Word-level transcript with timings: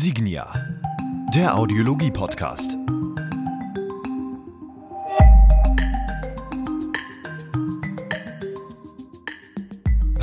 Signia, 0.00 0.52
der 1.34 1.56
Audiologie-Podcast. 1.56 2.76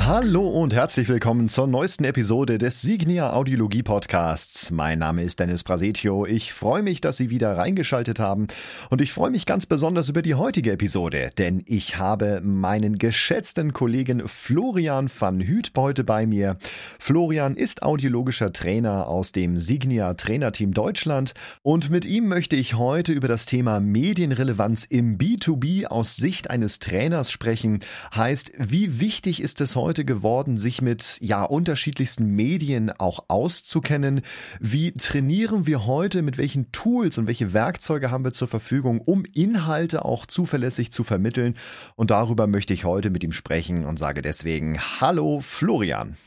Hallo 0.08 0.46
und 0.48 0.72
herzlich 0.72 1.08
willkommen 1.08 1.48
zur 1.48 1.66
neuesten 1.66 2.04
Episode 2.04 2.58
des 2.58 2.80
Signia 2.80 3.32
Audiologie 3.32 3.82
Podcasts. 3.82 4.70
Mein 4.70 5.00
Name 5.00 5.24
ist 5.24 5.40
Dennis 5.40 5.64
Brasetio. 5.64 6.26
Ich 6.26 6.52
freue 6.52 6.84
mich, 6.84 7.00
dass 7.00 7.16
Sie 7.16 7.28
wieder 7.28 7.56
reingeschaltet 7.56 8.20
haben 8.20 8.46
und 8.88 9.00
ich 9.00 9.12
freue 9.12 9.30
mich 9.32 9.46
ganz 9.46 9.66
besonders 9.66 10.08
über 10.08 10.22
die 10.22 10.36
heutige 10.36 10.70
Episode, 10.70 11.30
denn 11.38 11.64
ich 11.66 11.98
habe 11.98 12.40
meinen 12.40 12.98
geschätzten 12.98 13.72
Kollegen 13.72 14.28
Florian 14.28 15.10
van 15.10 15.40
Hüt 15.40 15.72
heute 15.76 16.04
bei 16.04 16.24
mir. 16.24 16.56
Florian 17.00 17.56
ist 17.56 17.82
audiologischer 17.82 18.52
Trainer 18.52 19.08
aus 19.08 19.32
dem 19.32 19.56
Signia 19.56 20.14
Trainerteam 20.14 20.72
Deutschland 20.72 21.34
und 21.62 21.90
mit 21.90 22.06
ihm 22.06 22.28
möchte 22.28 22.54
ich 22.54 22.74
heute 22.74 23.10
über 23.10 23.26
das 23.26 23.46
Thema 23.46 23.80
Medienrelevanz 23.80 24.84
im 24.84 25.18
B2B 25.18 25.86
aus 25.86 26.14
Sicht 26.14 26.48
eines 26.48 26.78
Trainers 26.78 27.32
sprechen. 27.32 27.80
Heißt, 28.14 28.52
wie 28.56 29.00
wichtig 29.00 29.42
ist 29.42 29.60
es 29.60 29.74
heute 29.74 29.95
Leute 29.96 30.04
geworden, 30.04 30.58
sich 30.58 30.82
mit 30.82 31.18
ja 31.22 31.42
unterschiedlichsten 31.42 32.26
Medien 32.26 32.92
auch 32.98 33.24
auszukennen. 33.28 34.20
Wie 34.60 34.92
trainieren 34.92 35.66
wir 35.66 35.86
heute? 35.86 36.20
Mit 36.20 36.36
welchen 36.36 36.70
Tools 36.70 37.16
und 37.16 37.28
welche 37.28 37.54
Werkzeuge 37.54 38.10
haben 38.10 38.22
wir 38.22 38.34
zur 38.34 38.46
Verfügung, 38.46 39.00
um 39.00 39.24
Inhalte 39.32 40.04
auch 40.04 40.26
zuverlässig 40.26 40.92
zu 40.92 41.02
vermitteln? 41.02 41.56
Und 41.94 42.10
darüber 42.10 42.46
möchte 42.46 42.74
ich 42.74 42.84
heute 42.84 43.08
mit 43.08 43.24
ihm 43.24 43.32
sprechen 43.32 43.86
und 43.86 43.98
sage 43.98 44.20
deswegen 44.20 44.78
Hallo 45.00 45.40
Florian. 45.40 46.18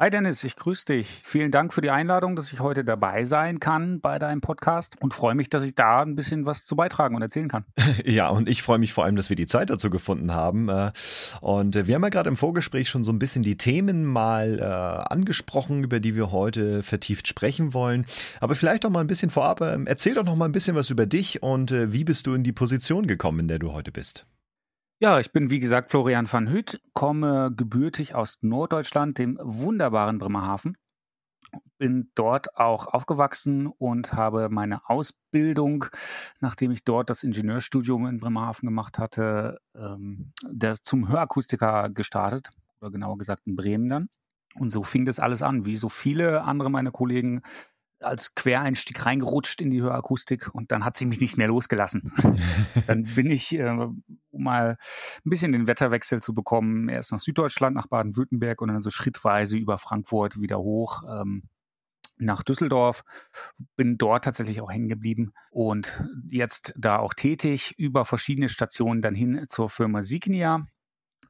Hi 0.00 0.10
Dennis, 0.10 0.42
ich 0.42 0.56
grüße 0.56 0.86
dich. 0.86 1.22
Vielen 1.22 1.52
Dank 1.52 1.72
für 1.72 1.80
die 1.80 1.90
Einladung, 1.90 2.34
dass 2.34 2.52
ich 2.52 2.58
heute 2.58 2.84
dabei 2.84 3.22
sein 3.22 3.60
kann 3.60 4.00
bei 4.00 4.18
deinem 4.18 4.40
Podcast 4.40 4.96
und 5.00 5.14
freue 5.14 5.36
mich, 5.36 5.48
dass 5.48 5.64
ich 5.64 5.76
da 5.76 6.02
ein 6.02 6.16
bisschen 6.16 6.46
was 6.46 6.64
zu 6.64 6.74
beitragen 6.74 7.14
und 7.14 7.22
erzählen 7.22 7.48
kann. 7.48 7.64
Ja, 8.04 8.28
und 8.28 8.48
ich 8.48 8.62
freue 8.62 8.78
mich 8.78 8.92
vor 8.92 9.04
allem, 9.04 9.14
dass 9.14 9.28
wir 9.28 9.36
die 9.36 9.46
Zeit 9.46 9.70
dazu 9.70 9.90
gefunden 9.90 10.32
haben. 10.32 10.68
Äh, 10.68 10.90
und 11.40 11.86
wir 11.86 11.94
haben 11.94 12.02
ja 12.02 12.08
gerade 12.08 12.28
im 12.28 12.36
Vorgespräch 12.36 12.88
schon 12.88 13.04
so 13.04 13.12
ein 13.12 13.20
bisschen 13.20 13.42
die 13.42 13.56
Themen 13.56 14.04
mal 14.04 14.58
äh, 14.58 15.12
angesprochen, 15.12 15.84
über 15.84 16.00
die 16.00 16.16
wir 16.16 16.32
heute 16.32 16.82
vertieft 16.82 17.28
sprechen 17.28 17.72
wollen. 17.72 18.04
Aber 18.40 18.56
vielleicht 18.56 18.82
doch 18.82 18.90
mal 18.90 19.00
ein 19.00 19.06
bisschen 19.06 19.30
vorab, 19.30 19.60
ähm, 19.60 19.86
erzähl 19.86 20.14
doch 20.14 20.24
noch 20.24 20.34
mal 20.34 20.46
ein 20.46 20.52
bisschen 20.52 20.74
was 20.74 20.90
über 20.90 21.06
dich 21.06 21.40
und 21.40 21.70
äh, 21.70 21.92
wie 21.92 22.02
bist 22.02 22.26
du 22.26 22.34
in 22.34 22.42
die 22.42 22.52
Position 22.52 23.06
gekommen, 23.06 23.40
in 23.40 23.48
der 23.48 23.60
du 23.60 23.72
heute 23.72 23.92
bist. 23.92 24.26
Ja, 25.00 25.18
ich 25.18 25.32
bin 25.32 25.50
wie 25.50 25.58
gesagt 25.58 25.90
Florian 25.90 26.30
van 26.30 26.48
Hütt, 26.48 26.80
komme 26.92 27.52
gebürtig 27.54 28.14
aus 28.14 28.38
Norddeutschland, 28.42 29.18
dem 29.18 29.38
wunderbaren 29.42 30.18
Bremerhaven. 30.18 30.76
Bin 31.78 32.10
dort 32.14 32.56
auch 32.56 32.86
aufgewachsen 32.86 33.66
und 33.66 34.12
habe 34.12 34.48
meine 34.50 34.88
Ausbildung, 34.88 35.86
nachdem 36.40 36.70
ich 36.70 36.84
dort 36.84 37.10
das 37.10 37.24
Ingenieurstudium 37.24 38.06
in 38.06 38.18
Bremerhaven 38.18 38.68
gemacht 38.68 38.98
hatte, 38.98 39.58
ähm, 39.74 40.32
das 40.48 40.82
zum 40.82 41.08
Hörakustiker 41.08 41.90
gestartet, 41.90 42.50
oder 42.80 42.92
genauer 42.92 43.18
gesagt 43.18 43.46
in 43.46 43.56
Bremen 43.56 43.88
dann. 43.88 44.08
Und 44.54 44.70
so 44.70 44.84
fing 44.84 45.04
das 45.04 45.18
alles 45.18 45.42
an, 45.42 45.64
wie 45.66 45.76
so 45.76 45.88
viele 45.88 46.42
andere 46.42 46.70
meiner 46.70 46.92
Kollegen 46.92 47.42
als 48.00 48.34
Quereinstieg 48.34 49.04
reingerutscht 49.04 49.60
in 49.60 49.70
die 49.70 49.82
Hörakustik 49.82 50.54
und 50.54 50.70
dann 50.72 50.84
hat 50.84 50.96
sie 50.96 51.06
mich 51.06 51.20
nicht 51.20 51.36
mehr 51.36 51.48
losgelassen. 51.48 52.12
dann 52.86 53.04
bin 53.04 53.30
ich, 53.30 53.58
äh, 53.58 53.88
um 54.34 54.44
mal 54.44 54.76
ein 55.24 55.30
bisschen 55.30 55.52
den 55.52 55.66
Wetterwechsel 55.66 56.20
zu 56.20 56.34
bekommen, 56.34 56.88
erst 56.88 57.12
nach 57.12 57.18
Süddeutschland, 57.18 57.74
nach 57.76 57.86
Baden-Württemberg 57.86 58.60
und 58.60 58.68
dann 58.68 58.80
so 58.80 58.90
schrittweise 58.90 59.56
über 59.56 59.78
Frankfurt 59.78 60.40
wieder 60.40 60.58
hoch. 60.58 61.02
Ähm, 61.08 61.44
nach 62.16 62.42
Düsseldorf, 62.42 63.02
bin 63.76 63.98
dort 63.98 64.24
tatsächlich 64.24 64.60
auch 64.60 64.70
hängen 64.70 64.88
geblieben 64.88 65.32
und 65.50 66.04
jetzt 66.28 66.72
da 66.76 66.98
auch 66.98 67.14
tätig 67.14 67.74
über 67.76 68.04
verschiedene 68.04 68.48
Stationen 68.48 69.02
dann 69.02 69.14
hin 69.14 69.44
zur 69.48 69.68
Firma 69.68 70.02
Signia, 70.02 70.62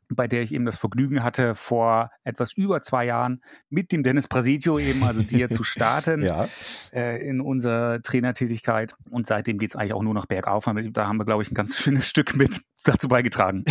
bei 0.09 0.29
der 0.29 0.43
ich 0.43 0.53
eben 0.53 0.67
das 0.67 0.79
Vergnügen 0.79 1.23
hatte, 1.23 1.55
vor 1.55 2.11
etwas 2.25 2.53
über 2.53 2.83
zwei 2.83 3.07
Jahren 3.07 3.43
mit 3.71 3.93
dem 3.93 4.03
Dennis 4.03 4.29
Prasitio 4.29 4.79
eben, 4.79 5.03
also 5.03 5.23
dir 5.23 5.49
zu 5.49 5.65
starten 5.65 6.23
ja. 6.27 6.47
äh, 6.93 7.27
in 7.27 7.41
unserer 7.41 8.01
Trainertätigkeit. 8.03 8.95
Und 9.11 9.27
seitdem 9.27 9.59
geht 9.59 9.71
es 9.71 9.77
eigentlich 9.77 9.95
auch 9.95 10.03
nur 10.03 10.15
noch 10.15 10.27
bergauf. 10.27 10.65
Da 10.65 11.07
haben 11.07 11.19
wir, 11.19 11.25
glaube 11.25 11.43
ich, 11.43 11.51
ein 11.51 11.55
ganz 11.55 11.79
schönes 11.79 12.07
Stück 12.07 12.37
mit 12.37 12.61
dazu 12.85 13.09
beigetragen. 13.09 13.65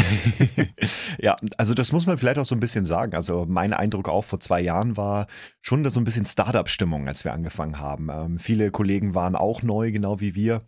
ja, 1.19 1.35
also 1.57 1.73
das 1.73 1.91
muss 1.91 2.05
man 2.05 2.17
vielleicht 2.17 2.39
auch 2.39 2.45
so 2.45 2.55
ein 2.55 2.59
bisschen 2.59 2.85
sagen. 2.85 3.15
Also 3.15 3.45
mein 3.47 3.73
Eindruck 3.73 4.09
auch 4.09 4.23
vor 4.23 4.39
zwei 4.39 4.61
Jahren 4.61 4.97
war 4.97 5.27
schon 5.61 5.87
so 5.89 5.99
ein 5.99 6.03
bisschen 6.03 6.25
Startup-Stimmung, 6.25 7.07
als 7.07 7.23
wir 7.23 7.33
angefangen 7.33 7.79
haben. 7.79 8.09
Ähm, 8.09 8.39
viele 8.39 8.71
Kollegen 8.71 9.15
waren 9.15 9.35
auch 9.35 9.61
neu, 9.61 9.91
genau 9.91 10.19
wie 10.19 10.35
wir. 10.35 10.61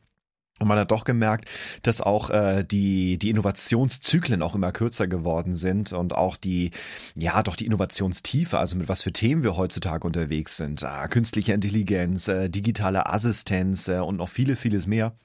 Und 0.57 0.69
man 0.69 0.79
hat 0.79 0.91
doch 0.91 1.03
gemerkt, 1.03 1.49
dass 1.83 1.99
auch 1.99 2.29
äh, 2.29 2.63
die, 2.63 3.17
die 3.17 3.29
Innovationszyklen 3.29 4.41
auch 4.41 4.55
immer 4.55 4.71
kürzer 4.71 5.05
geworden 5.05 5.53
sind 5.55 5.91
und 5.91 6.15
auch 6.15 6.37
die, 6.37 6.71
ja, 7.13 7.43
doch 7.43 7.57
die 7.57 7.65
Innovationstiefe, 7.65 8.57
also 8.57 8.77
mit 8.77 8.87
was 8.87 9.01
für 9.01 9.11
Themen 9.11 9.43
wir 9.43 9.57
heutzutage 9.57 10.07
unterwegs 10.07 10.55
sind. 10.55 10.81
Ah, 10.85 11.09
künstliche 11.09 11.51
Intelligenz, 11.51 12.29
äh, 12.29 12.49
digitale 12.49 13.07
Assistenz 13.07 13.89
äh, 13.89 13.99
und 13.99 14.15
noch 14.15 14.29
viele, 14.29 14.55
vieles 14.55 14.87
mehr 14.87 15.17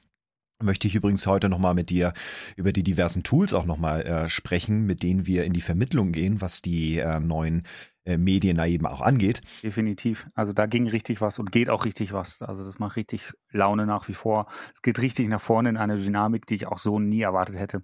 möchte 0.62 0.87
ich 0.87 0.94
übrigens 0.94 1.26
heute 1.26 1.48
nochmal 1.48 1.75
mit 1.75 1.91
dir 1.91 2.12
über 2.56 2.72
die 2.72 2.82
diversen 2.82 3.22
Tools 3.22 3.54
auch 3.54 3.65
nochmal 3.65 4.03
äh, 4.03 4.28
sprechen, 4.28 4.87
mit 4.87 5.03
denen 5.03 5.26
wir 5.26 5.44
in 5.44 5.53
die 5.53 5.60
Vermittlung 5.60 6.12
gehen, 6.12 6.41
was 6.41 6.62
die 6.62 6.98
äh, 6.98 7.21
neuen 7.21 7.62
äh, 8.04 8.16
Medien 8.16 8.56
da 8.56 8.66
eben 8.66 8.87
auch 8.87 9.00
angeht. 9.00 9.41
Definitiv. 9.62 10.28
Also 10.34 10.53
da 10.53 10.66
ging 10.66 10.88
richtig 10.88 11.20
was 11.20 11.38
und 11.38 11.53
geht 11.53 11.70
auch 11.70 11.84
richtig 11.84 12.12
was. 12.12 12.43
Also 12.43 12.65
das 12.65 12.78
macht 12.78 12.97
richtig 12.97 13.32
Laune 13.50 13.87
nach 13.87 14.09
wie 14.09 14.15
vor. 14.15 14.47
Es 14.72 14.82
geht 14.82 15.00
richtig 15.00 15.28
nach 15.28 15.41
vorne 15.41 15.69
in 15.69 15.76
eine 15.76 15.99
Dynamik, 15.99 16.47
die 16.47 16.54
ich 16.54 16.66
auch 16.66 16.78
so 16.78 16.99
nie 16.99 17.22
erwartet 17.22 17.59
hätte. 17.59 17.82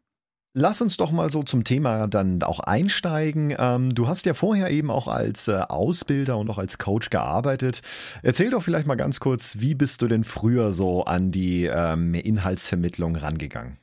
Lass 0.59 0.81
uns 0.81 0.97
doch 0.97 1.11
mal 1.11 1.29
so 1.29 1.43
zum 1.43 1.65
Thema 1.65 2.07
dann 2.07 2.43
auch 2.43 2.61
einsteigen. 2.61 3.55
Ähm, 3.59 3.95
du 3.95 4.09
hast 4.09 4.25
ja 4.25 4.33
vorher 4.33 4.71
eben 4.71 4.91
auch 4.91 5.07
als 5.07 5.49
äh, 5.49 5.57
Ausbilder 5.57 6.39
und 6.39 6.49
auch 6.49 6.57
als 6.57 6.79
Coach 6.79 7.11
gearbeitet. 7.11 7.83
Erzähl 8.23 8.49
doch 8.49 8.63
vielleicht 8.63 8.87
mal 8.87 8.95
ganz 8.95 9.21
kurz, 9.21 9.59
wie 9.61 9.75
bist 9.75 10.01
du 10.01 10.07
denn 10.07 10.25
früher 10.25 10.73
so 10.73 11.05
an 11.05 11.31
die 11.31 11.65
ähm, 11.65 12.15
Inhaltsvermittlung 12.15 13.17
rangegangen? 13.17 13.77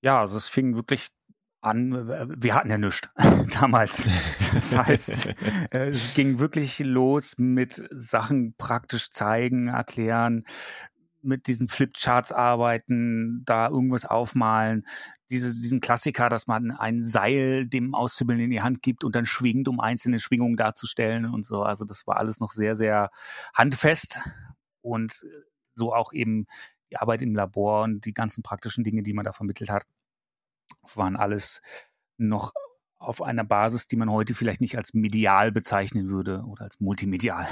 Ja, 0.00 0.22
also 0.22 0.38
es 0.38 0.48
fing 0.48 0.76
wirklich 0.76 1.08
an, 1.60 2.08
wir 2.08 2.54
hatten 2.54 2.70
ja 2.70 2.78
nichts 2.78 3.10
damals. 3.60 4.08
Das 4.54 4.74
heißt, 4.74 5.26
äh, 5.72 5.90
es 5.90 6.14
ging 6.14 6.38
wirklich 6.38 6.78
los 6.78 7.36
mit 7.36 7.86
Sachen 7.90 8.54
praktisch 8.56 9.10
zeigen, 9.10 9.68
erklären, 9.68 10.46
mit 11.26 11.46
diesen 11.46 11.68
Flipcharts 11.68 12.32
arbeiten, 12.32 13.42
da 13.44 13.68
irgendwas 13.68 14.04
aufmalen, 14.04 14.86
diese, 15.30 15.48
diesen 15.48 15.80
Klassiker, 15.80 16.28
dass 16.28 16.46
man 16.46 16.70
ein 16.70 17.02
Seil 17.02 17.66
dem 17.66 17.94
Auszubildenden 17.94 18.46
in 18.46 18.56
die 18.56 18.62
Hand 18.62 18.82
gibt 18.82 19.04
und 19.04 19.14
dann 19.14 19.26
schwingt, 19.26 19.68
um 19.68 19.80
einzelne 19.80 20.18
Schwingungen 20.18 20.56
darzustellen 20.56 21.26
und 21.26 21.44
so. 21.44 21.62
Also 21.62 21.84
das 21.84 22.06
war 22.06 22.16
alles 22.16 22.40
noch 22.40 22.50
sehr, 22.50 22.74
sehr 22.74 23.10
handfest 23.54 24.20
und 24.82 25.26
so 25.74 25.92
auch 25.92 26.12
eben 26.12 26.46
die 26.90 26.96
Arbeit 26.96 27.22
im 27.22 27.34
Labor 27.34 27.82
und 27.82 28.06
die 28.06 28.12
ganzen 28.12 28.42
praktischen 28.42 28.84
Dinge, 28.84 29.02
die 29.02 29.12
man 29.12 29.24
da 29.24 29.32
vermittelt 29.32 29.70
hat 29.70 29.84
waren 30.94 31.16
alles 31.16 31.60
noch 32.18 32.52
auf 32.98 33.22
einer 33.22 33.44
Basis, 33.44 33.86
die 33.86 33.96
man 33.96 34.10
heute 34.10 34.34
vielleicht 34.34 34.60
nicht 34.60 34.76
als 34.76 34.94
medial 34.94 35.52
bezeichnen 35.52 36.08
würde 36.08 36.42
oder 36.46 36.62
als 36.64 36.80
multimedial. 36.80 37.46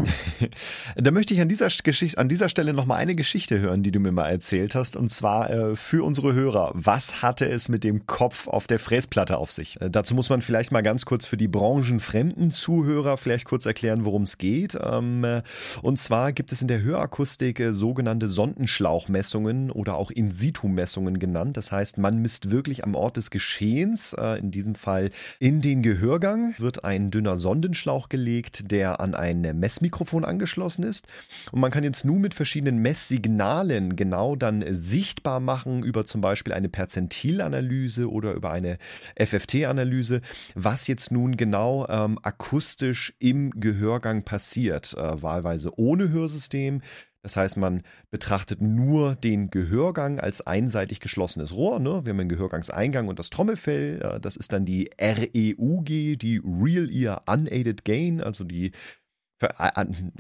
da 0.97 1.11
möchte 1.11 1.35
ich 1.35 1.41
an 1.41 1.49
dieser, 1.49 1.69
Geschichte, 1.69 2.19
an 2.19 2.29
dieser 2.29 2.49
Stelle 2.49 2.73
noch 2.73 2.87
mal 2.87 2.97
eine 2.97 3.15
Geschichte 3.15 3.61
hören, 3.61 3.83
die 3.83 3.93
du 3.93 4.01
mir 4.01 4.11
mal 4.11 4.29
erzählt 4.29 4.75
hast, 4.75 4.97
und 4.97 5.11
zwar 5.11 5.51
äh, 5.51 5.77
für 5.77 6.03
unsere 6.03 6.33
Hörer. 6.33 6.73
Was 6.75 7.23
hatte 7.23 7.47
es 7.47 7.69
mit 7.69 7.85
dem 7.85 8.07
Kopf 8.07 8.49
auf 8.49 8.67
der 8.67 8.79
Fräsplatte 8.79 9.37
auf 9.37 9.53
sich? 9.53 9.81
Äh, 9.81 9.91
dazu 9.91 10.15
muss 10.15 10.31
man 10.31 10.41
vielleicht 10.41 10.73
mal 10.73 10.83
ganz 10.83 11.05
kurz 11.05 11.27
für 11.27 11.37
die 11.37 11.49
branchenfremden 11.49 12.51
Zuhörer 12.51 13.19
vielleicht 13.19 13.45
kurz 13.45 13.67
erklären, 13.67 14.07
worum 14.07 14.23
es 14.23 14.39
geht. 14.39 14.79
Ähm, 14.83 15.25
äh, 15.25 15.43
und 15.83 15.99
zwar 15.99 16.33
gibt 16.33 16.53
es 16.53 16.63
in 16.63 16.69
der 16.69 16.83
Hörakustik 16.83 17.61
äh, 17.61 17.73
sogenannte 17.75 18.29
Sondenschlauchmessungen 18.29 19.71
oder 19.71 19.97
auch 19.97 20.11
In-situ-Messungen 20.11 21.19
genannt. 21.19 21.59
Das 21.59 21.71
heißt, 21.71 21.99
man 21.99 22.23
misst 22.23 22.51
wirklich 22.51 22.83
am 22.83 22.95
Ort 22.95 23.19
des 23.19 23.31
Geschehens, 23.31 24.15
äh, 24.15 24.39
in 24.39 24.51
diesem 24.51 24.75
Fall 24.75 25.11
in 25.39 25.61
den 25.61 25.83
Gehörgang 25.83 26.55
wird 26.59 26.85
ein 26.85 27.11
dünner 27.11 27.37
Sondenschlauch 27.37 28.09
gelegt, 28.09 28.71
der 28.71 29.01
an 29.01 29.15
ein 29.15 29.41
Messmikrofon 29.59 30.25
angeschlossen 30.25 30.85
ist. 30.85 31.07
Und 31.53 31.61
man 31.61 31.71
kann 31.71 31.85
jetzt 31.85 32.05
nun 32.05 32.21
mit 32.21 32.35
verschiedenen 32.35 32.79
Messsignalen 32.79 33.97
genau 33.97 34.37
dann 34.37 34.65
sichtbar 34.71 35.41
machen 35.41 35.83
über 35.83 36.05
zum 36.05 36.21
Beispiel 36.21 36.53
eine 36.53 36.69
Perzentilanalyse 36.69 38.11
oder 38.11 38.33
über 38.33 38.51
eine 38.51 38.79
FFT-Analyse, 39.17 40.21
was 40.55 40.87
jetzt 40.87 41.11
nun 41.11 41.37
genau 41.37 41.87
ähm, 41.89 42.19
akustisch 42.23 43.15
im 43.19 43.51
Gehörgang 43.61 44.25
passiert. 44.25 44.95
Äh, 44.95 45.23
wahlweise 45.23 45.79
ohne 45.79 46.11
Hörsystem, 46.11 46.83
das 47.25 47.39
heißt, 47.39 47.57
man 47.57 47.83
betrachtet 48.11 48.61
nur 48.61 49.17
den 49.17 49.51
Gehörgang 49.51 50.21
als 50.21 50.47
einseitig 50.47 51.01
geschlossenes 51.01 51.53
Rohr. 51.53 51.81
Ne? 51.81 52.03
Wir 52.05 52.11
haben 52.11 52.19
den 52.19 52.29
Gehörgangseingang 52.29 53.09
und 53.09 53.19
das 53.19 53.31
Trommelfell. 53.31 54.03
Äh, 54.03 54.21
das 54.21 54.37
ist 54.37 54.53
dann 54.53 54.67
die 54.67 54.91
REUG, 55.01 56.19
die 56.19 56.43
Real 56.45 56.91
Ear 56.91 57.23
Unaided 57.27 57.87
Gain, 57.87 58.21
also 58.21 58.45
die 58.45 58.73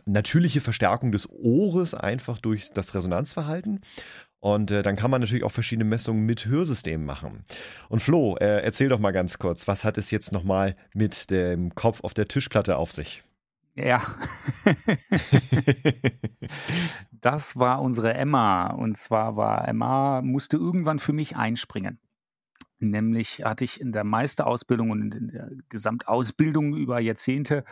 natürliche 0.07 0.61
Verstärkung 0.61 1.13
des 1.13 1.29
Ohres 1.31 1.95
einfach 1.95 2.39
durch 2.39 2.71
das 2.71 2.95
Resonanzverhalten. 2.95 3.81
Und 4.41 4.71
äh, 4.71 4.83
dann 4.83 4.97
kann 4.97 5.11
man 5.11 5.21
natürlich 5.21 5.45
auch 5.45 5.53
verschiedene 5.53 5.85
Messungen 5.85 6.25
mit 6.25 6.47
Hörsystemen 6.47 7.07
machen. 7.07 7.45
Und 7.91 8.01
Flo, 8.01 8.37
äh, 8.37 8.63
erzähl 8.63 8.89
doch 8.89 8.99
mal 8.99 9.13
ganz 9.13 9.39
kurz, 9.39 9.69
was 9.69 9.85
hat 9.85 9.99
es 9.99 10.11
jetzt 10.11 10.33
nochmal 10.33 10.75
mit 10.95 11.31
dem 11.31 11.75
Kopf 11.75 12.01
auf 12.03 12.15
der 12.15 12.29
Tischplatte 12.29 12.77
auf 12.77 12.93
sich? 12.93 13.23
Ja. 13.75 14.01
das 17.11 17.57
war 17.57 17.83
unsere 17.83 18.15
Emma. 18.15 18.69
Und 18.69 18.97
zwar 18.97 19.37
war 19.37 19.67
Emma, 19.67 20.23
musste 20.23 20.57
irgendwann 20.57 20.99
für 20.99 21.13
mich 21.13 21.37
einspringen. 21.37 21.99
Nämlich 22.79 23.45
hatte 23.45 23.65
ich 23.65 23.81
in 23.81 23.93
der 23.93 24.05
Meisterausbildung 24.05 24.91
und 24.91 25.15
in 25.15 25.29
der 25.29 25.51
Gesamtausbildung 25.69 26.77
über 26.77 27.01
Jahrzehnte 27.01 27.65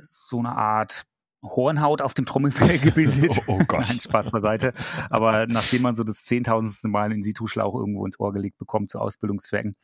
so 0.00 0.38
eine 0.38 0.54
Art 0.56 1.06
Hornhaut 1.42 2.02
auf 2.02 2.14
dem 2.14 2.24
Trommelfell 2.24 2.78
gebildet. 2.78 3.40
Oh, 3.46 3.58
oh 3.58 3.64
Gott. 3.66 3.88
Nein, 3.88 4.00
Spaß 4.00 4.30
beiseite. 4.30 4.72
Aber 5.10 5.46
nachdem 5.46 5.82
man 5.82 5.94
so 5.94 6.04
das 6.04 6.22
zehntausendste 6.22 6.88
Mal 6.88 7.12
in 7.12 7.22
Situ-Schlauch 7.22 7.74
irgendwo 7.74 8.06
ins 8.06 8.20
Ohr 8.20 8.32
gelegt 8.32 8.58
bekommt 8.58 8.90
zu 8.90 8.98
Ausbildungszwecken, 9.00 9.76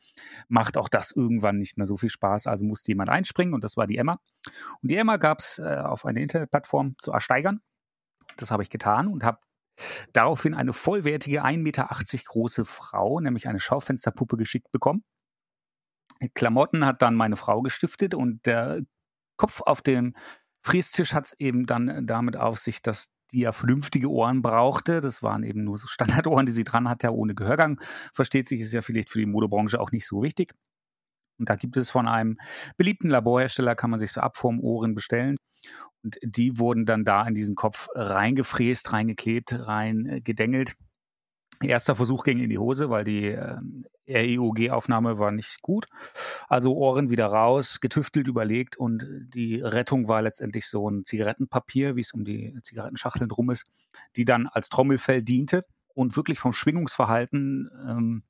macht 0.47 0.77
auch 0.77 0.89
das 0.89 1.11
irgendwann 1.11 1.57
nicht 1.57 1.77
mehr 1.77 1.85
so 1.85 1.97
viel 1.97 2.09
Spaß. 2.09 2.47
Also 2.47 2.65
musste 2.65 2.91
jemand 2.91 3.09
einspringen 3.09 3.53
und 3.53 3.63
das 3.63 3.77
war 3.77 3.87
die 3.87 3.97
Emma. 3.97 4.19
Und 4.81 4.89
die 4.89 4.95
Emma 4.95 5.17
gab 5.17 5.39
es 5.39 5.59
äh, 5.59 5.77
auf 5.77 6.05
einer 6.05 6.21
Internetplattform 6.21 6.95
zu 6.97 7.11
ersteigern. 7.11 7.59
Das 8.37 8.51
habe 8.51 8.63
ich 8.63 8.69
getan 8.69 9.07
und 9.07 9.23
habe 9.23 9.39
daraufhin 10.13 10.53
eine 10.53 10.73
vollwertige 10.73 11.43
1,80 11.43 11.57
Meter 11.57 11.87
große 12.25 12.65
Frau, 12.65 13.19
nämlich 13.19 13.47
eine 13.47 13.59
Schaufensterpuppe, 13.59 14.37
geschickt 14.37 14.71
bekommen. 14.71 15.03
Klamotten 16.33 16.85
hat 16.85 17.01
dann 17.01 17.15
meine 17.15 17.37
Frau 17.37 17.61
gestiftet 17.61 18.13
und 18.13 18.45
der 18.45 18.81
Kopf 19.37 19.61
auf 19.61 19.81
dem 19.81 20.15
Frästisch 20.61 21.13
hat 21.13 21.25
es 21.25 21.33
eben 21.39 21.65
dann 21.65 22.05
damit 22.05 22.37
auf 22.37 22.57
sich, 22.59 22.81
dass 22.81 23.11
die 23.31 23.41
ja 23.41 23.51
vernünftige 23.51 24.09
Ohren 24.09 24.41
brauchte. 24.41 25.01
Das 25.01 25.23
waren 25.23 25.43
eben 25.43 25.63
nur 25.63 25.77
so 25.77 25.87
Standardohren, 25.87 26.45
die 26.45 26.51
sie 26.51 26.63
dran 26.63 26.89
hatte, 26.89 27.13
ohne 27.13 27.35
Gehörgang. 27.35 27.79
Versteht 28.13 28.47
sich, 28.47 28.59
ist 28.61 28.73
ja 28.73 28.81
vielleicht 28.81 29.09
für 29.09 29.19
die 29.19 29.25
Modebranche 29.25 29.79
auch 29.79 29.91
nicht 29.91 30.05
so 30.05 30.21
wichtig. 30.21 30.51
Und 31.37 31.49
da 31.49 31.55
gibt 31.55 31.77
es 31.77 31.89
von 31.89 32.07
einem 32.07 32.37
beliebten 32.75 33.09
Laborhersteller, 33.09 33.75
kann 33.75 33.89
man 33.89 33.99
sich 33.99 34.11
so 34.11 34.21
Abformohren 34.21 34.93
bestellen. 34.93 35.37
Und 36.03 36.17
die 36.21 36.57
wurden 36.57 36.85
dann 36.85 37.03
da 37.03 37.25
in 37.25 37.33
diesen 37.33 37.55
Kopf 37.55 37.87
reingefräst, 37.95 38.91
reingeklebt, 38.91 39.53
reingedengelt. 39.53 40.75
Erster 41.61 41.95
Versuch 41.95 42.23
ging 42.23 42.39
in 42.39 42.49
die 42.49 42.57
Hose, 42.57 42.89
weil 42.89 43.03
die 43.03 43.25
äh, 43.25 43.57
REUG-Aufnahme 44.07 45.19
war 45.19 45.31
nicht 45.31 45.61
gut. 45.61 45.87
Also 46.47 46.75
Ohren 46.75 47.09
wieder 47.09 47.25
raus, 47.25 47.81
getüftelt, 47.81 48.27
überlegt 48.27 48.77
und 48.77 49.05
die 49.33 49.61
Rettung 49.61 50.07
war 50.07 50.21
letztendlich 50.21 50.67
so 50.67 50.89
ein 50.89 51.03
Zigarettenpapier, 51.03 51.95
wie 51.95 52.01
es 52.01 52.13
um 52.13 52.23
die 52.23 52.57
Zigarettenschachteln 52.63 53.29
drum 53.29 53.49
ist, 53.49 53.65
die 54.15 54.25
dann 54.25 54.47
als 54.47 54.69
Trommelfell 54.69 55.23
diente 55.23 55.65
und 55.93 56.15
wirklich 56.15 56.39
vom 56.39 56.53
Schwingungsverhalten 56.53 57.69
ähm, 57.87 58.23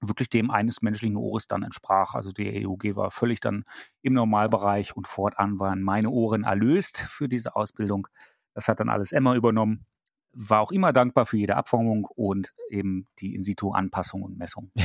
wirklich 0.00 0.28
dem 0.28 0.50
eines 0.50 0.82
menschlichen 0.82 1.16
Ohres 1.16 1.48
dann 1.48 1.62
entsprach. 1.62 2.14
Also 2.14 2.32
die 2.32 2.66
EUG 2.66 2.94
war 2.96 3.10
völlig 3.10 3.40
dann 3.40 3.64
im 4.02 4.12
Normalbereich 4.12 4.94
und 4.94 5.06
fortan 5.06 5.58
waren 5.58 5.82
meine 5.82 6.10
Ohren 6.10 6.44
erlöst 6.44 6.98
für 6.98 7.28
diese 7.28 7.56
Ausbildung. 7.56 8.08
Das 8.54 8.68
hat 8.68 8.80
dann 8.80 8.90
alles 8.90 9.12
Emma 9.12 9.34
übernommen 9.34 9.86
war 10.38 10.60
auch 10.60 10.70
immer 10.70 10.92
dankbar 10.92 11.26
für 11.26 11.36
jede 11.36 11.56
Abformung 11.56 12.06
und 12.14 12.54
eben 12.70 13.06
die 13.18 13.34
In-situ-Anpassung 13.34 14.22
und 14.22 14.38
Messung. 14.38 14.70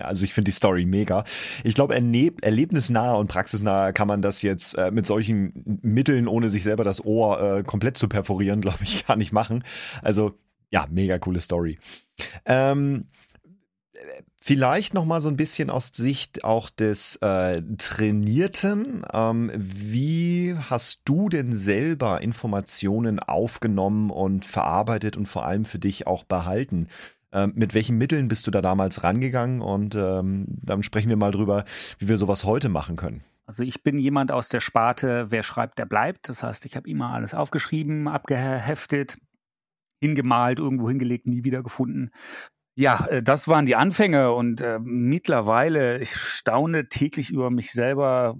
Also 0.00 0.24
ich 0.24 0.34
finde 0.34 0.50
die 0.50 0.54
Story 0.54 0.84
mega. 0.84 1.24
Ich 1.64 1.74
glaube, 1.74 1.94
erlebnisnah 1.94 3.14
und 3.14 3.28
praxisnah 3.28 3.92
kann 3.92 4.06
man 4.06 4.20
das 4.20 4.42
jetzt 4.42 4.74
äh, 4.74 4.90
mit 4.90 5.06
solchen 5.06 5.80
Mitteln, 5.82 6.28
ohne 6.28 6.50
sich 6.50 6.62
selber 6.62 6.84
das 6.84 7.02
Ohr 7.02 7.40
äh, 7.40 7.62
komplett 7.62 7.96
zu 7.96 8.06
perforieren, 8.06 8.60
glaube 8.60 8.80
ich, 8.82 9.06
gar 9.06 9.16
nicht 9.16 9.32
machen. 9.32 9.64
Also 10.02 10.34
ja, 10.70 10.86
mega 10.90 11.18
coole 11.18 11.40
Story. 11.40 11.78
Ähm, 12.44 13.08
Vielleicht 14.40 14.94
noch 14.94 15.04
mal 15.04 15.20
so 15.20 15.28
ein 15.28 15.36
bisschen 15.36 15.68
aus 15.68 15.88
Sicht 15.92 16.44
auch 16.44 16.70
des 16.70 17.16
äh, 17.16 17.60
Trainierten. 17.76 19.04
Ähm, 19.12 19.50
wie 19.54 20.54
hast 20.70 21.02
du 21.06 21.28
denn 21.28 21.52
selber 21.52 22.20
Informationen 22.20 23.18
aufgenommen 23.18 24.10
und 24.10 24.44
verarbeitet 24.44 25.16
und 25.16 25.26
vor 25.26 25.44
allem 25.44 25.64
für 25.64 25.80
dich 25.80 26.06
auch 26.06 26.22
behalten? 26.22 26.86
Ähm, 27.32 27.52
mit 27.56 27.74
welchen 27.74 27.98
Mitteln 27.98 28.28
bist 28.28 28.46
du 28.46 28.52
da 28.52 28.62
damals 28.62 29.02
rangegangen? 29.02 29.60
Und 29.60 29.96
ähm, 29.96 30.46
dann 30.48 30.84
sprechen 30.84 31.08
wir 31.08 31.16
mal 31.16 31.32
drüber, 31.32 31.64
wie 31.98 32.08
wir 32.08 32.16
sowas 32.16 32.44
heute 32.44 32.68
machen 32.68 32.94
können. 32.94 33.24
Also 33.44 33.64
ich 33.64 33.82
bin 33.82 33.98
jemand 33.98 34.30
aus 34.30 34.50
der 34.50 34.60
Sparte, 34.60 35.30
wer 35.30 35.42
schreibt, 35.42 35.78
der 35.78 35.86
bleibt. 35.86 36.28
Das 36.28 36.44
heißt, 36.44 36.64
ich 36.64 36.76
habe 36.76 36.88
immer 36.88 37.12
alles 37.12 37.34
aufgeschrieben, 37.34 38.06
abgeheftet, 38.06 39.18
hingemalt, 40.00 40.60
irgendwo 40.60 40.88
hingelegt, 40.88 41.26
nie 41.26 41.44
wieder 41.44 41.62
gefunden. 41.62 42.10
Ja, 42.78 43.06
äh, 43.06 43.24
das 43.24 43.48
waren 43.48 43.66
die 43.66 43.74
Anfänge 43.74 44.30
und 44.30 44.60
äh, 44.60 44.78
mittlerweile, 44.80 45.98
ich 45.98 46.14
staune 46.14 46.88
täglich 46.88 47.30
über 47.30 47.50
mich 47.50 47.72
selber, 47.72 48.38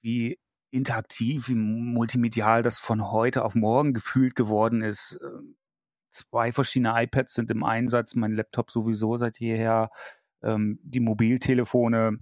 wie 0.00 0.38
interaktiv, 0.70 1.50
wie 1.50 1.56
multimedial 1.56 2.62
das 2.62 2.78
von 2.78 3.10
heute 3.10 3.44
auf 3.44 3.54
morgen 3.54 3.92
gefühlt 3.92 4.34
geworden 4.34 4.80
ist. 4.80 5.20
Ähm, 5.22 5.56
zwei 6.10 6.52
verschiedene 6.52 6.94
iPads 7.02 7.34
sind 7.34 7.50
im 7.50 7.64
Einsatz, 7.64 8.14
mein 8.14 8.32
Laptop 8.32 8.70
sowieso 8.70 9.18
seit 9.18 9.38
jeher, 9.40 9.90
ähm, 10.42 10.78
die 10.82 11.00
Mobiltelefone, 11.00 12.20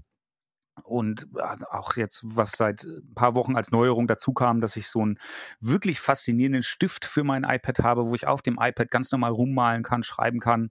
und 0.82 1.28
auch 1.70 1.94
jetzt, 1.96 2.36
was 2.36 2.52
seit 2.52 2.84
ein 2.84 3.14
paar 3.14 3.34
Wochen 3.34 3.56
als 3.56 3.70
Neuerung 3.70 4.06
dazu 4.06 4.32
kam, 4.32 4.60
dass 4.60 4.76
ich 4.76 4.88
so 4.88 5.02
einen 5.02 5.18
wirklich 5.60 6.00
faszinierenden 6.00 6.62
Stift 6.62 7.04
für 7.04 7.22
mein 7.22 7.44
iPad 7.44 7.80
habe, 7.80 8.08
wo 8.08 8.14
ich 8.14 8.26
auf 8.26 8.42
dem 8.42 8.58
iPad 8.60 8.90
ganz 8.90 9.12
normal 9.12 9.30
rummalen 9.30 9.82
kann, 9.82 10.02
schreiben 10.02 10.40
kann, 10.40 10.70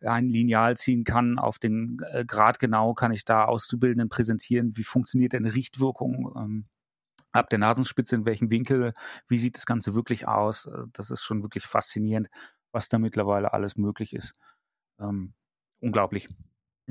ein 0.00 0.28
Lineal 0.28 0.76
ziehen 0.76 1.04
kann, 1.04 1.38
auf 1.38 1.58
den 1.58 1.98
äh, 2.12 2.24
Grad 2.24 2.58
genau 2.58 2.94
kann 2.94 3.12
ich 3.12 3.24
da 3.24 3.44
Auszubildenden 3.44 4.08
präsentieren, 4.08 4.76
wie 4.76 4.84
funktioniert 4.84 5.32
denn 5.32 5.44
Richtwirkung 5.44 6.32
ähm, 6.36 6.68
ab 7.32 7.50
der 7.50 7.58
Nasenspitze, 7.58 8.16
in 8.16 8.26
welchem 8.26 8.50
Winkel, 8.50 8.92
wie 9.28 9.38
sieht 9.38 9.56
das 9.56 9.66
Ganze 9.66 9.94
wirklich 9.94 10.28
aus. 10.28 10.66
Äh, 10.66 10.86
das 10.92 11.10
ist 11.10 11.22
schon 11.22 11.42
wirklich 11.42 11.64
faszinierend, 11.64 12.28
was 12.72 12.88
da 12.88 12.98
mittlerweile 12.98 13.52
alles 13.52 13.76
möglich 13.76 14.14
ist. 14.14 14.34
Ähm, 15.00 15.34
unglaublich. 15.80 16.28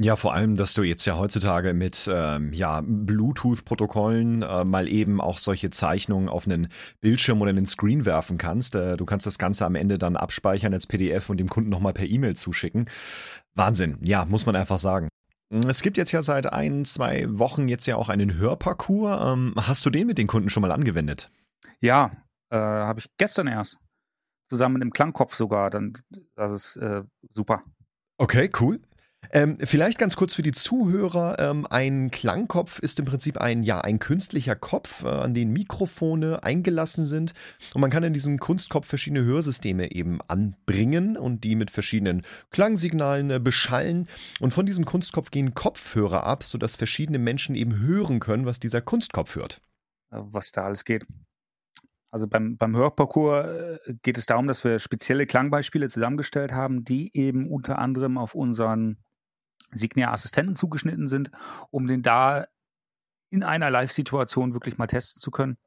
Ja, 0.01 0.15
vor 0.15 0.33
allem, 0.33 0.55
dass 0.55 0.73
du 0.75 0.83
jetzt 0.83 1.03
ja 1.03 1.17
heutzutage 1.17 1.73
mit 1.73 2.09
ähm, 2.09 2.53
ja, 2.53 2.81
Bluetooth-Protokollen 2.85 4.43
äh, 4.43 4.63
mal 4.63 4.87
eben 4.87 5.19
auch 5.19 5.39
solche 5.39 5.71
Zeichnungen 5.71 6.29
auf 6.29 6.45
einen 6.45 6.69
Bildschirm 7.01 7.41
oder 7.41 7.49
einen 7.49 7.65
Screen 7.65 8.05
werfen 8.05 8.37
kannst. 8.37 8.75
Äh, 8.75 8.95
du 8.95 9.03
kannst 9.03 9.25
das 9.25 9.37
Ganze 9.37 9.65
am 9.65 9.75
Ende 9.75 9.97
dann 9.97 10.15
abspeichern 10.15 10.73
als 10.73 10.87
PDF 10.87 11.29
und 11.29 11.35
dem 11.35 11.49
Kunden 11.49 11.69
nochmal 11.69 11.91
per 11.91 12.05
E-Mail 12.05 12.37
zuschicken. 12.37 12.89
Wahnsinn, 13.55 13.97
ja, 14.01 14.23
muss 14.23 14.45
man 14.45 14.55
einfach 14.55 14.77
sagen. 14.77 15.09
Es 15.67 15.81
gibt 15.81 15.97
jetzt 15.97 16.13
ja 16.13 16.21
seit 16.21 16.45
ein, 16.45 16.85
zwei 16.85 17.25
Wochen 17.27 17.67
jetzt 17.67 17.85
ja 17.85 17.97
auch 17.97 18.07
einen 18.07 18.37
Hörparcours. 18.37 19.33
Ähm, 19.33 19.53
hast 19.57 19.85
du 19.85 19.89
den 19.89 20.07
mit 20.07 20.17
den 20.17 20.27
Kunden 20.27 20.49
schon 20.49 20.61
mal 20.61 20.71
angewendet? 20.71 21.29
Ja, 21.81 22.11
äh, 22.51 22.57
habe 22.57 23.01
ich 23.01 23.07
gestern 23.17 23.47
erst. 23.47 23.79
Zusammen 24.47 24.75
mit 24.75 24.81
dem 24.81 24.93
Klangkopf 24.93 25.35
sogar. 25.35 25.69
Dann, 25.69 25.91
das 26.35 26.53
ist 26.53 26.77
äh, 26.77 27.03
super. 27.33 27.63
Okay, 28.17 28.49
cool. 28.61 28.79
Ähm, 29.31 29.57
vielleicht 29.59 29.99
ganz 29.99 30.15
kurz 30.15 30.33
für 30.33 30.41
die 30.41 30.51
Zuhörer. 30.51 31.37
Ähm, 31.39 31.67
ein 31.69 32.09
Klangkopf 32.09 32.79
ist 32.79 32.99
im 32.99 33.05
Prinzip 33.05 33.37
ein, 33.37 33.61
ja, 33.61 33.79
ein 33.81 33.99
künstlicher 33.99 34.55
Kopf, 34.55 35.03
äh, 35.03 35.07
an 35.07 35.33
den 35.33 35.51
Mikrofone 35.51 36.43
eingelassen 36.43 37.05
sind. 37.05 37.33
Und 37.73 37.81
man 37.81 37.91
kann 37.91 38.03
in 38.03 38.13
diesem 38.13 38.39
Kunstkopf 38.39 38.87
verschiedene 38.87 39.23
Hörsysteme 39.23 39.91
eben 39.91 40.19
anbringen 40.27 41.15
und 41.15 41.43
die 41.43 41.55
mit 41.55 41.69
verschiedenen 41.69 42.23
Klangsignalen 42.49 43.29
äh, 43.29 43.39
beschallen. 43.39 44.07
Und 44.39 44.53
von 44.53 44.65
diesem 44.65 44.85
Kunstkopf 44.85 45.29
gehen 45.29 45.53
Kopfhörer 45.53 46.23
ab, 46.23 46.43
sodass 46.43 46.75
verschiedene 46.75 47.19
Menschen 47.19 47.55
eben 47.55 47.79
hören 47.79 48.19
können, 48.19 48.45
was 48.45 48.59
dieser 48.59 48.81
Kunstkopf 48.81 49.35
hört. 49.35 49.61
Was 50.09 50.51
da 50.51 50.63
alles 50.63 50.85
geht. 50.85 51.05
Also 52.11 52.27
beim, 52.27 52.57
beim 52.57 52.75
Hörparcours 52.75 53.45
äh, 53.45 53.93
geht 54.01 54.17
es 54.17 54.25
darum, 54.25 54.47
dass 54.47 54.63
wir 54.63 54.79
spezielle 54.79 55.27
Klangbeispiele 55.27 55.87
zusammengestellt 55.87 56.51
haben, 56.51 56.83
die 56.83 57.15
eben 57.15 57.47
unter 57.47 57.77
anderem 57.77 58.17
auf 58.17 58.33
unseren 58.33 58.97
Signia-Assistenten 59.71 60.55
zugeschnitten 60.55 61.07
sind, 61.07 61.31
um 61.71 61.87
den 61.87 62.01
da 62.01 62.45
in 63.29 63.43
einer 63.43 63.69
Live-Situation 63.69 64.53
wirklich 64.53 64.77
mal 64.77 64.87
testen 64.87 65.21
zu 65.21 65.31
können. 65.31 65.57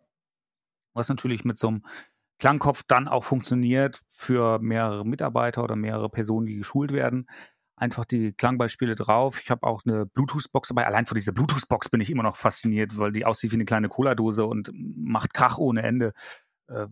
Was 0.94 1.08
natürlich 1.08 1.44
mit 1.44 1.58
so 1.58 1.68
einem 1.68 1.82
Klangkopf 2.38 2.82
dann 2.86 3.08
auch 3.08 3.24
funktioniert 3.24 4.00
für 4.08 4.58
mehrere 4.58 5.06
Mitarbeiter 5.06 5.62
oder 5.62 5.76
mehrere 5.76 6.08
Personen, 6.08 6.46
die 6.46 6.56
geschult 6.56 6.92
werden. 6.92 7.28
Einfach 7.76 8.04
die 8.04 8.32
Klangbeispiele 8.32 8.94
drauf. 8.94 9.40
Ich 9.40 9.50
habe 9.50 9.66
auch 9.66 9.82
eine 9.86 10.06
Bluetooth-Box 10.06 10.68
dabei. 10.68 10.86
Allein 10.86 11.06
vor 11.06 11.14
dieser 11.14 11.32
Bluetooth-Box 11.32 11.88
bin 11.88 12.00
ich 12.00 12.10
immer 12.10 12.24
noch 12.24 12.36
fasziniert, 12.36 12.98
weil 12.98 13.12
die 13.12 13.24
aussieht 13.24 13.52
wie 13.52 13.56
eine 13.56 13.64
kleine 13.64 13.88
Cola-Dose 13.88 14.44
und 14.44 14.72
macht 14.74 15.34
Krach 15.34 15.58
ohne 15.58 15.82
Ende. 15.82 16.12
Äh, 16.68 16.88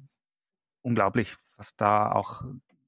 unglaublich, 0.83 1.37
was 1.57 1.77
da 1.77 2.13
auch 2.13 2.45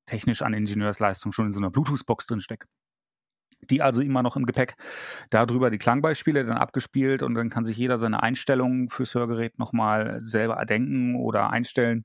technisch 0.06 0.42
an 0.42 0.54
Ingenieursleistung 0.54 1.32
schon 1.32 1.46
in 1.46 1.52
so 1.52 1.60
einer 1.60 1.70
Bluetooth-Box 1.70 2.26
drin 2.26 2.40
steckt. 2.40 2.68
Die 3.70 3.82
also 3.82 4.00
immer 4.00 4.22
noch 4.22 4.36
im 4.36 4.46
Gepäck. 4.46 4.74
Darüber 5.30 5.70
die 5.70 5.78
Klangbeispiele 5.78 6.44
dann 6.44 6.58
abgespielt 6.58 7.22
und 7.22 7.34
dann 7.34 7.50
kann 7.50 7.64
sich 7.64 7.76
jeder 7.76 7.98
seine 7.98 8.22
Einstellungen 8.22 8.90
fürs 8.90 9.14
Hörgerät 9.14 9.58
nochmal 9.58 10.18
selber 10.22 10.54
erdenken 10.54 11.16
oder 11.16 11.50
einstellen 11.50 12.04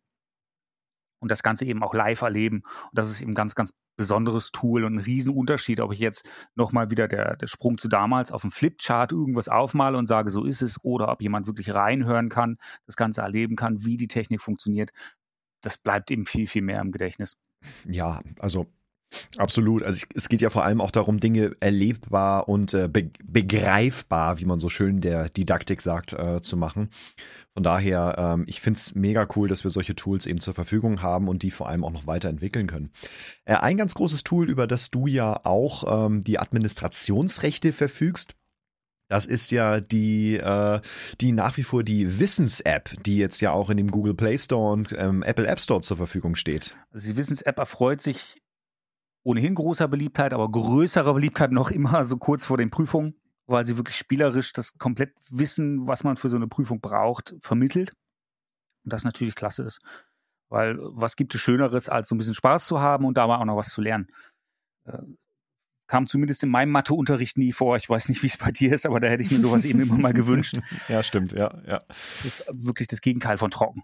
und 1.19 1.31
das 1.31 1.43
Ganze 1.43 1.65
eben 1.65 1.83
auch 1.83 1.93
live 1.93 2.21
erleben. 2.21 2.57
Und 2.57 2.91
das 2.93 3.09
ist 3.09 3.21
eben 3.21 3.33
ganz, 3.33 3.55
ganz 3.55 3.73
besonderes 3.97 4.51
Tool 4.51 4.83
und 4.83 4.95
ein 4.95 4.99
Riesenunterschied, 4.99 5.79
ob 5.79 5.91
ich 5.91 5.99
jetzt 5.99 6.29
nochmal 6.55 6.91
wieder 6.91 7.07
der, 7.07 7.35
der 7.35 7.47
Sprung 7.47 7.77
zu 7.77 7.87
damals 7.87 8.31
auf 8.31 8.41
dem 8.41 8.51
Flipchart 8.51 9.11
irgendwas 9.11 9.49
aufmale 9.49 9.97
und 9.97 10.07
sage, 10.07 10.29
so 10.29 10.43
ist 10.43 10.61
es, 10.61 10.83
oder 10.83 11.09
ob 11.09 11.21
jemand 11.21 11.47
wirklich 11.47 11.73
reinhören 11.73 12.29
kann, 12.29 12.57
das 12.85 12.95
Ganze 12.95 13.21
erleben 13.21 13.55
kann, 13.55 13.83
wie 13.83 13.97
die 13.97 14.07
Technik 14.07 14.41
funktioniert. 14.41 14.91
Das 15.61 15.77
bleibt 15.77 16.11
eben 16.11 16.27
viel, 16.27 16.45
viel 16.45 16.61
mehr 16.61 16.79
im 16.81 16.91
Gedächtnis. 16.91 17.37
Ja, 17.85 18.21
also 18.39 18.67
Absolut. 19.37 19.83
Also 19.83 20.05
es 20.13 20.29
geht 20.29 20.41
ja 20.41 20.49
vor 20.49 20.65
allem 20.65 20.81
auch 20.81 20.91
darum, 20.91 21.19
Dinge 21.19 21.53
erlebbar 21.59 22.49
und 22.49 22.73
äh, 22.73 22.87
be 22.87 23.09
begreifbar, 23.23 24.39
wie 24.39 24.45
man 24.45 24.59
so 24.59 24.69
schön 24.69 25.01
der 25.01 25.29
Didaktik 25.29 25.81
sagt, 25.81 26.13
äh, 26.13 26.41
zu 26.41 26.57
machen. 26.57 26.89
Von 27.53 27.63
daher, 27.63 28.15
ähm, 28.17 28.45
ich 28.47 28.61
finde 28.61 28.77
es 28.77 28.95
mega 28.95 29.27
cool, 29.35 29.47
dass 29.47 29.63
wir 29.63 29.71
solche 29.71 29.95
Tools 29.95 30.25
eben 30.25 30.39
zur 30.39 30.53
Verfügung 30.53 31.01
haben 31.01 31.27
und 31.27 31.43
die 31.43 31.51
vor 31.51 31.69
allem 31.69 31.83
auch 31.83 31.91
noch 31.91 32.05
weiterentwickeln 32.05 32.67
können. 32.67 32.91
Äh, 33.45 33.55
ein 33.55 33.77
ganz 33.77 33.95
großes 33.95 34.23
Tool, 34.23 34.49
über 34.49 34.67
das 34.67 34.91
du 34.91 35.07
ja 35.07 35.39
auch 35.45 36.05
ähm, 36.05 36.21
die 36.21 36.39
Administrationsrechte 36.39 37.73
verfügst, 37.73 38.35
das 39.09 39.25
ist 39.25 39.51
ja 39.51 39.79
die, 39.79 40.35
äh, 40.35 40.81
die 41.21 41.31
nach 41.31 41.55
wie 41.57 41.63
vor 41.63 41.83
die 41.83 42.19
Wissens-App, 42.19 42.91
die 43.05 43.17
jetzt 43.17 43.39
ja 43.39 43.51
auch 43.51 43.69
in 43.69 43.77
dem 43.77 43.89
Google 43.89 44.13
Play 44.13 44.37
Store 44.37 44.73
und 44.73 44.93
ähm, 44.97 45.23
Apple 45.23 45.47
App 45.47 45.59
Store 45.59 45.81
zur 45.81 45.95
Verfügung 45.97 46.35
steht. 46.35 46.75
Also 46.91 47.11
die 47.11 47.17
Wissens-App 47.17 47.57
erfreut 47.57 48.01
sich 48.01 48.41
ohnehin 49.27 49.55
großer 49.55 49.89
Beliebtheit, 49.89 50.33
aber 50.33 50.49
größerer 50.49 51.13
Beliebtheit 51.13 51.51
noch 51.51 51.69
immer 51.69 52.05
so 52.05 52.15
kurz 52.17 52.45
vor 52.45 52.57
den 52.57 52.69
Prüfungen, 52.69 53.13
weil 53.45 53.65
sie 53.65 53.75
wirklich 53.75 53.97
spielerisch 53.97 54.53
das 54.53 54.77
komplett 54.77 55.11
Wissen, 55.31 55.85
was 55.85 56.05
man 56.05 56.15
für 56.15 56.29
so 56.29 56.37
eine 56.37 56.47
Prüfung 56.47 56.79
braucht, 56.79 57.35
vermittelt. 57.41 57.91
Und 58.85 58.93
das 58.93 59.03
natürlich 59.03 59.35
klasse 59.35 59.63
ist. 59.63 59.81
Weil 60.47 60.77
was 60.79 61.17
gibt 61.17 61.35
es 61.35 61.41
Schöneres, 61.41 61.89
als 61.89 62.07
so 62.07 62.15
ein 62.15 62.17
bisschen 62.17 62.35
Spaß 62.35 62.67
zu 62.67 62.79
haben 62.79 63.03
und 63.03 63.17
dabei 63.17 63.35
auch 63.35 63.43
noch 63.43 63.57
was 63.57 63.69
zu 63.69 63.81
lernen? 63.81 64.07
Äh, 64.85 64.99
kam 65.87 66.07
zumindest 66.07 66.43
in 66.43 66.49
meinem 66.49 66.71
Matheunterricht 66.71 67.37
nie 67.37 67.51
vor. 67.51 67.75
Ich 67.75 67.89
weiß 67.89 68.07
nicht, 68.07 68.23
wie 68.23 68.27
es 68.27 68.37
bei 68.37 68.51
dir 68.51 68.71
ist, 68.71 68.85
aber 68.85 69.01
da 69.01 69.07
hätte 69.07 69.23
ich 69.23 69.31
mir 69.31 69.41
sowas 69.41 69.65
eben 69.65 69.81
immer 69.81 69.97
mal 69.97 70.13
gewünscht. 70.13 70.57
Ja, 70.87 71.03
stimmt, 71.03 71.33
ja, 71.33 71.53
ja. 71.67 71.83
Es 71.89 72.23
ist 72.23 72.65
wirklich 72.65 72.87
das 72.87 73.01
Gegenteil 73.01 73.37
von 73.37 73.51
trocken. 73.51 73.83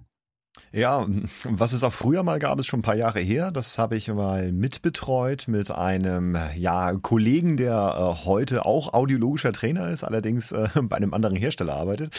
Ja, 0.74 1.06
was 1.44 1.74
es 1.74 1.84
auch 1.84 1.94
früher 1.94 2.24
mal 2.24 2.40
gab, 2.40 2.60
ist 2.60 2.68
schon 2.68 2.80
ein 2.80 2.84
paar 2.84 2.96
Jahre 2.96 3.20
her. 3.20 3.52
Das 3.52 3.78
habe 3.78 3.96
ich 3.96 4.08
mal 4.08 4.52
mitbetreut 4.52 5.48
mit 5.48 5.72
einem 5.72 6.38
ja, 6.56 6.94
Kollegen, 6.94 7.58
der 7.58 7.96
äh, 7.96 8.26
heute 8.26 8.66
auch 8.66 8.94
audiologischer 8.94 9.54
Trainer 9.54 9.90
ist, 9.90 10.04
allerdings 10.04 10.52
äh, 10.52 10.70
bei 10.82 10.98
einem 10.98 11.14
anderen 11.14 11.36
Hersteller 11.36 11.76
arbeitet. 11.76 12.14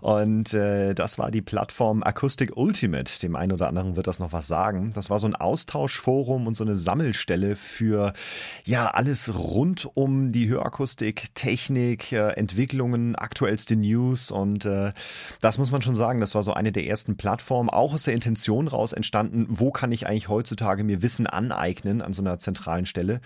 Und 0.00 0.54
äh, 0.54 0.94
das 0.94 1.18
war 1.18 1.30
die 1.30 1.42
Plattform 1.42 2.02
Acoustic 2.02 2.56
Ultimate. 2.56 3.20
Dem 3.20 3.36
einen 3.36 3.52
oder 3.52 3.68
anderen 3.68 3.96
wird 3.96 4.06
das 4.06 4.18
noch 4.18 4.32
was 4.32 4.46
sagen. 4.46 4.92
Das 4.94 5.10
war 5.10 5.18
so 5.18 5.26
ein 5.26 5.36
Austauschforum 5.36 6.46
und 6.46 6.56
so 6.56 6.64
eine 6.64 6.76
Sammelstelle 6.76 7.56
für 7.56 8.12
ja 8.64 8.86
alles 8.86 9.34
rund 9.34 9.88
um 9.94 10.32
die 10.32 10.48
Hörakustik, 10.48 11.34
Technik, 11.34 12.12
äh, 12.12 12.30
Entwicklungen, 12.32 13.16
aktuellste 13.16 13.76
News. 13.76 14.30
Und 14.30 14.64
äh, 14.64 14.92
das 15.40 15.58
muss 15.58 15.70
man 15.70 15.82
schon 15.82 15.94
sagen, 15.94 16.20
das 16.20 16.34
war 16.34 16.42
so 16.42 16.52
eine 16.52 16.72
der 16.72 16.86
ersten 16.86 17.16
Plattformen, 17.16 17.68
auch 17.78 17.94
aus 17.94 18.04
der 18.04 18.14
Intention 18.14 18.68
raus 18.68 18.92
entstanden, 18.92 19.46
wo 19.48 19.70
kann 19.70 19.92
ich 19.92 20.06
eigentlich 20.06 20.28
heutzutage 20.28 20.84
mir 20.84 21.02
Wissen 21.02 21.26
aneignen 21.26 22.02
an 22.02 22.12
so 22.12 22.22
einer 22.22 22.38
zentralen 22.38 22.86
Stelle. 22.86 23.20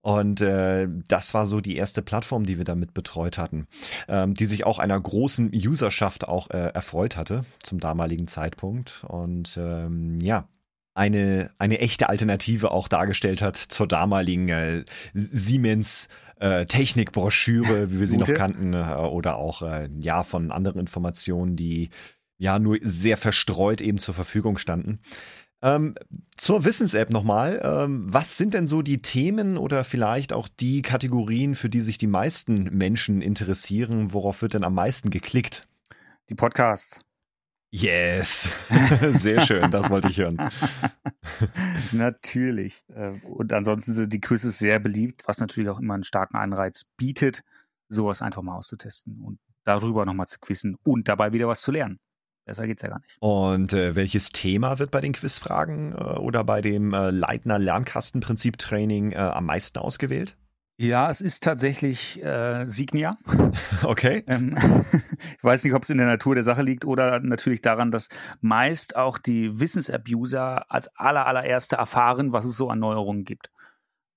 Und 0.00 0.40
äh, 0.40 0.86
das 1.08 1.34
war 1.34 1.46
so 1.46 1.60
die 1.60 1.76
erste 1.76 2.00
Plattform, 2.00 2.46
die 2.46 2.58
wir 2.58 2.64
damit 2.64 2.94
betreut 2.94 3.38
hatten, 3.38 3.66
ähm, 4.06 4.34
die 4.34 4.46
sich 4.46 4.64
auch 4.64 4.78
einer 4.78 5.00
großen 5.00 5.50
Userschaft 5.52 6.28
auch 6.28 6.48
äh, 6.50 6.68
erfreut 6.68 7.16
hatte 7.16 7.44
zum 7.60 7.80
damaligen 7.80 8.28
Zeitpunkt. 8.28 9.04
Und 9.08 9.58
ähm, 9.60 10.20
ja, 10.20 10.48
eine, 10.94 11.50
eine 11.58 11.80
echte 11.80 12.08
Alternative 12.08 12.70
auch 12.70 12.86
dargestellt 12.86 13.42
hat 13.42 13.56
zur 13.56 13.88
damaligen 13.88 14.48
äh, 14.48 14.84
Siemens 15.12 16.08
äh, 16.38 16.66
Technikbroschüre, 16.66 17.92
wie 17.92 18.00
wir 18.00 18.06
sie 18.06 18.16
Gute. 18.16 18.32
noch 18.32 18.38
kannten, 18.38 18.74
äh, 18.74 18.94
oder 18.94 19.36
auch 19.36 19.62
äh, 19.62 19.88
ja 20.02 20.22
von 20.22 20.52
anderen 20.52 20.80
Informationen, 20.80 21.56
die 21.56 21.90
ja 22.38 22.58
nur 22.58 22.78
sehr 22.82 23.16
verstreut 23.16 23.80
eben 23.80 23.98
zur 23.98 24.14
Verfügung 24.14 24.58
standen. 24.58 25.00
Ähm, 25.62 25.94
zur 26.36 26.64
Wissens-App 26.64 27.10
nochmal. 27.10 27.60
Ähm, 27.62 28.06
was 28.12 28.36
sind 28.36 28.54
denn 28.54 28.66
so 28.66 28.82
die 28.82 28.98
Themen 28.98 29.56
oder 29.56 29.84
vielleicht 29.84 30.32
auch 30.32 30.48
die 30.48 30.82
Kategorien, 30.82 31.54
für 31.54 31.70
die 31.70 31.80
sich 31.80 31.98
die 31.98 32.06
meisten 32.06 32.64
Menschen 32.76 33.22
interessieren? 33.22 34.12
Worauf 34.12 34.42
wird 34.42 34.54
denn 34.54 34.64
am 34.64 34.74
meisten 34.74 35.10
geklickt? 35.10 35.66
Die 36.28 36.34
Podcasts. 36.34 37.00
Yes, 37.70 38.48
sehr 39.10 39.44
schön, 39.44 39.70
das 39.70 39.90
wollte 39.90 40.08
ich 40.08 40.18
hören. 40.18 40.38
natürlich. 41.92 42.84
Äh, 42.94 43.10
und 43.24 43.52
ansonsten 43.52 43.92
sind 43.92 44.12
die 44.12 44.20
Quizzes 44.20 44.58
sehr 44.58 44.78
beliebt, 44.78 45.24
was 45.26 45.38
natürlich 45.38 45.68
auch 45.68 45.80
immer 45.80 45.94
einen 45.94 46.04
starken 46.04 46.36
Anreiz 46.36 46.84
bietet, 46.96 47.42
sowas 47.88 48.22
einfach 48.22 48.42
mal 48.42 48.56
auszutesten 48.56 49.20
und 49.20 49.40
darüber 49.64 50.06
nochmal 50.06 50.26
zu 50.26 50.38
quizzen 50.38 50.76
und 50.84 51.08
dabei 51.08 51.32
wieder 51.32 51.48
was 51.48 51.60
zu 51.60 51.72
lernen. 51.72 51.98
Besser 52.46 52.66
geht's 52.66 52.82
ja 52.82 52.90
gar 52.90 53.00
nicht. 53.00 53.16
Und 53.18 53.72
äh, 53.72 53.96
welches 53.96 54.30
Thema 54.30 54.78
wird 54.78 54.92
bei 54.92 55.00
den 55.00 55.12
Quizfragen 55.12 55.92
äh, 55.92 55.96
oder 55.96 56.44
bei 56.44 56.60
dem 56.60 56.94
äh, 56.94 57.10
Leitner 57.10 57.58
Lernkastenprinzip-Training 57.58 59.12
äh, 59.12 59.16
am 59.16 59.46
meisten 59.46 59.80
ausgewählt? 59.80 60.36
Ja, 60.78 61.10
es 61.10 61.20
ist 61.20 61.42
tatsächlich 61.42 62.22
äh, 62.22 62.64
Signia. 62.66 63.18
Okay. 63.82 64.22
Ähm, 64.26 64.56
ich 65.36 65.44
weiß 65.44 65.64
nicht, 65.64 65.74
ob 65.74 65.82
es 65.82 65.90
in 65.90 65.98
der 65.98 66.06
Natur 66.06 66.34
der 66.34 66.44
Sache 66.44 66.62
liegt 66.62 66.84
oder 66.84 67.18
natürlich 67.20 67.62
daran, 67.62 67.90
dass 67.90 68.08
meist 68.40 68.94
auch 68.94 69.18
die 69.18 69.58
Wissens-App-User 69.58 70.70
als 70.70 70.88
aller, 70.96 71.26
allererste 71.26 71.76
erfahren, 71.76 72.32
was 72.32 72.44
es 72.44 72.56
so 72.56 72.70
an 72.70 72.78
Neuerungen 72.78 73.24
gibt. 73.24 73.50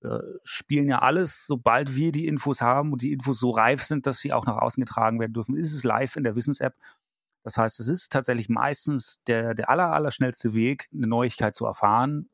Äh, 0.02 0.18
spielen 0.44 0.88
ja 0.88 1.00
alles, 1.00 1.46
sobald 1.46 1.96
wir 1.96 2.12
die 2.12 2.26
Infos 2.26 2.62
haben 2.62 2.92
und 2.92 3.02
die 3.02 3.12
Infos 3.12 3.40
so 3.40 3.50
reif 3.50 3.82
sind, 3.82 4.06
dass 4.06 4.20
sie 4.20 4.32
auch 4.32 4.46
nach 4.46 4.56
außen 4.56 4.82
getragen 4.82 5.18
werden 5.18 5.32
dürfen, 5.32 5.56
ist 5.56 5.74
es 5.74 5.84
live 5.84 6.16
in 6.16 6.24
der 6.24 6.36
Wissens-App 6.36 6.74
das 7.42 7.56
heißt, 7.56 7.80
es 7.80 7.88
ist 7.88 8.12
tatsächlich 8.12 8.48
meistens 8.48 9.22
der, 9.26 9.54
der 9.54 9.70
aller, 9.70 9.92
aller 9.92 10.10
schnellste 10.10 10.54
Weg, 10.54 10.88
eine 10.92 11.06
Neuigkeit 11.06 11.54
zu 11.54 11.64
erfahren. 11.66 12.28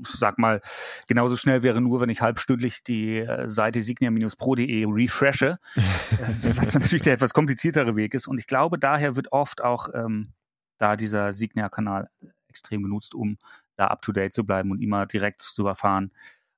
Ich 0.00 0.08
sag 0.10 0.38
mal, 0.38 0.60
genauso 1.08 1.36
schnell 1.36 1.64
wäre 1.64 1.80
nur, 1.80 2.00
wenn 2.00 2.08
ich 2.08 2.20
halbstündlich 2.20 2.84
die 2.84 3.18
äh, 3.18 3.48
Seite 3.48 3.82
signia-pro.de 3.82 4.86
refreshe, 4.86 5.58
äh, 5.74 5.80
was 6.56 6.74
natürlich 6.74 7.02
der 7.02 7.14
etwas 7.14 7.34
kompliziertere 7.34 7.96
Weg 7.96 8.14
ist. 8.14 8.28
Und 8.28 8.38
ich 8.38 8.46
glaube, 8.46 8.78
daher 8.78 9.16
wird 9.16 9.32
oft 9.32 9.62
auch 9.62 9.88
ähm, 9.92 10.32
da 10.78 10.94
dieser 10.94 11.32
Signia-Kanal 11.32 12.08
extrem 12.48 12.84
genutzt, 12.84 13.14
um 13.14 13.38
da 13.76 13.88
up-to-date 13.88 14.32
zu 14.32 14.44
bleiben 14.44 14.70
und 14.70 14.80
immer 14.80 15.06
direkt 15.06 15.42
zu 15.42 15.66
erfahren, 15.66 16.12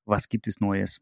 was 0.04 0.28
gibt 0.28 0.46
es 0.46 0.60
Neues. 0.60 1.00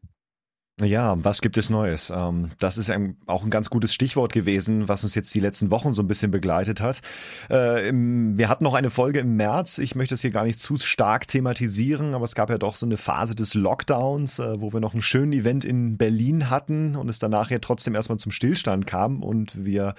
Ja, 0.81 1.17
was 1.21 1.41
gibt 1.41 1.57
es 1.57 1.69
Neues? 1.69 2.11
Ähm, 2.15 2.51
das 2.57 2.77
ist 2.77 2.91
auch 3.25 3.43
ein 3.43 3.49
ganz 3.49 3.69
gutes 3.69 3.93
Stichwort 3.93 4.31
gewesen, 4.31 4.87
was 4.87 5.03
uns 5.03 5.13
jetzt 5.13 5.33
die 5.35 5.41
letzten 5.41 5.71
Wochen 5.71 5.91
so 5.91 6.01
ein 6.01 6.07
bisschen 6.07 6.31
begleitet 6.31 6.79
hat. 6.79 7.01
Äh, 7.49 7.91
wir 7.91 8.47
hatten 8.47 8.63
noch 8.63 8.75
eine 8.75 8.89
Folge 8.89 9.19
im 9.19 9.35
März. 9.35 9.77
Ich 9.79 9.95
möchte 9.95 10.13
es 10.13 10.21
hier 10.21 10.31
gar 10.31 10.45
nicht 10.45 10.59
zu 10.59 10.77
stark 10.77 11.27
thematisieren, 11.27 12.13
aber 12.13 12.23
es 12.23 12.33
gab 12.33 12.49
ja 12.49 12.57
doch 12.57 12.77
so 12.77 12.85
eine 12.85 12.95
Phase 12.95 13.35
des 13.35 13.55
Lockdowns, 13.55 14.39
äh, 14.39 14.61
wo 14.61 14.71
wir 14.71 14.79
noch 14.79 14.93
einen 14.93 15.01
schönen 15.01 15.33
Event 15.33 15.65
in 15.65 15.97
Berlin 15.97 16.49
hatten 16.49 16.95
und 16.95 17.09
es 17.09 17.19
danach 17.19 17.51
ja 17.51 17.59
trotzdem 17.59 17.93
erstmal 17.93 18.19
zum 18.19 18.31
Stillstand 18.31 18.87
kam 18.87 19.21
und 19.21 19.65
wir 19.65 19.95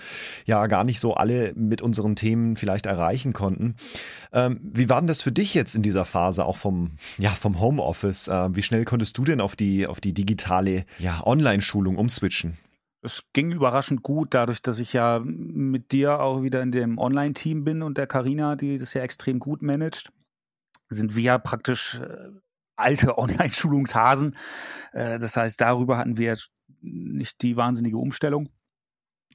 ja 0.46 0.66
gar 0.66 0.84
nicht 0.84 1.00
so 1.00 1.12
alle 1.12 1.52
mit 1.56 1.82
unseren 1.82 2.16
Themen 2.16 2.56
vielleicht 2.56 2.87
erreichen 2.87 3.34
konnten. 3.34 3.75
Ähm, 4.32 4.60
wie 4.62 4.88
war 4.88 5.00
denn 5.00 5.08
das 5.08 5.20
für 5.20 5.32
dich 5.32 5.52
jetzt 5.52 5.75
in 5.75 5.82
dieser 5.82 6.06
Phase, 6.06 6.44
auch 6.44 6.56
vom, 6.56 6.92
ja, 7.18 7.30
vom 7.30 7.60
Homeoffice? 7.60 8.28
Äh, 8.28 8.56
wie 8.56 8.62
schnell 8.62 8.87
konntest 8.87 9.18
du 9.18 9.25
denn 9.25 9.42
auf 9.42 9.56
die, 9.56 9.87
auf 9.87 10.00
die 10.00 10.14
digitale 10.14 10.69
ja, 10.98 11.24
Online-Schulung 11.24 11.96
umswitchen? 11.96 12.58
Es 13.02 13.24
ging 13.32 13.52
überraschend 13.52 14.02
gut, 14.02 14.34
dadurch, 14.34 14.60
dass 14.60 14.78
ich 14.78 14.92
ja 14.92 15.20
mit 15.24 15.92
dir 15.92 16.20
auch 16.20 16.42
wieder 16.42 16.60
in 16.60 16.70
dem 16.70 16.98
Online-Team 16.98 17.64
bin 17.64 17.82
und 17.82 17.96
der 17.96 18.06
Karina, 18.06 18.56
die 18.56 18.76
das 18.78 18.92
ja 18.92 19.02
extrem 19.02 19.38
gut 19.38 19.62
managt, 19.62 20.12
sind 20.88 21.16
wir 21.16 21.22
ja 21.22 21.38
praktisch 21.38 22.00
äh, 22.00 22.28
alte 22.76 23.16
Online-Schulungshasen. 23.18 24.36
Äh, 24.92 25.18
das 25.18 25.36
heißt, 25.36 25.60
darüber 25.60 25.96
hatten 25.98 26.18
wir 26.18 26.36
nicht 26.82 27.42
die 27.42 27.56
wahnsinnige 27.56 27.96
Umstellung. 27.96 28.50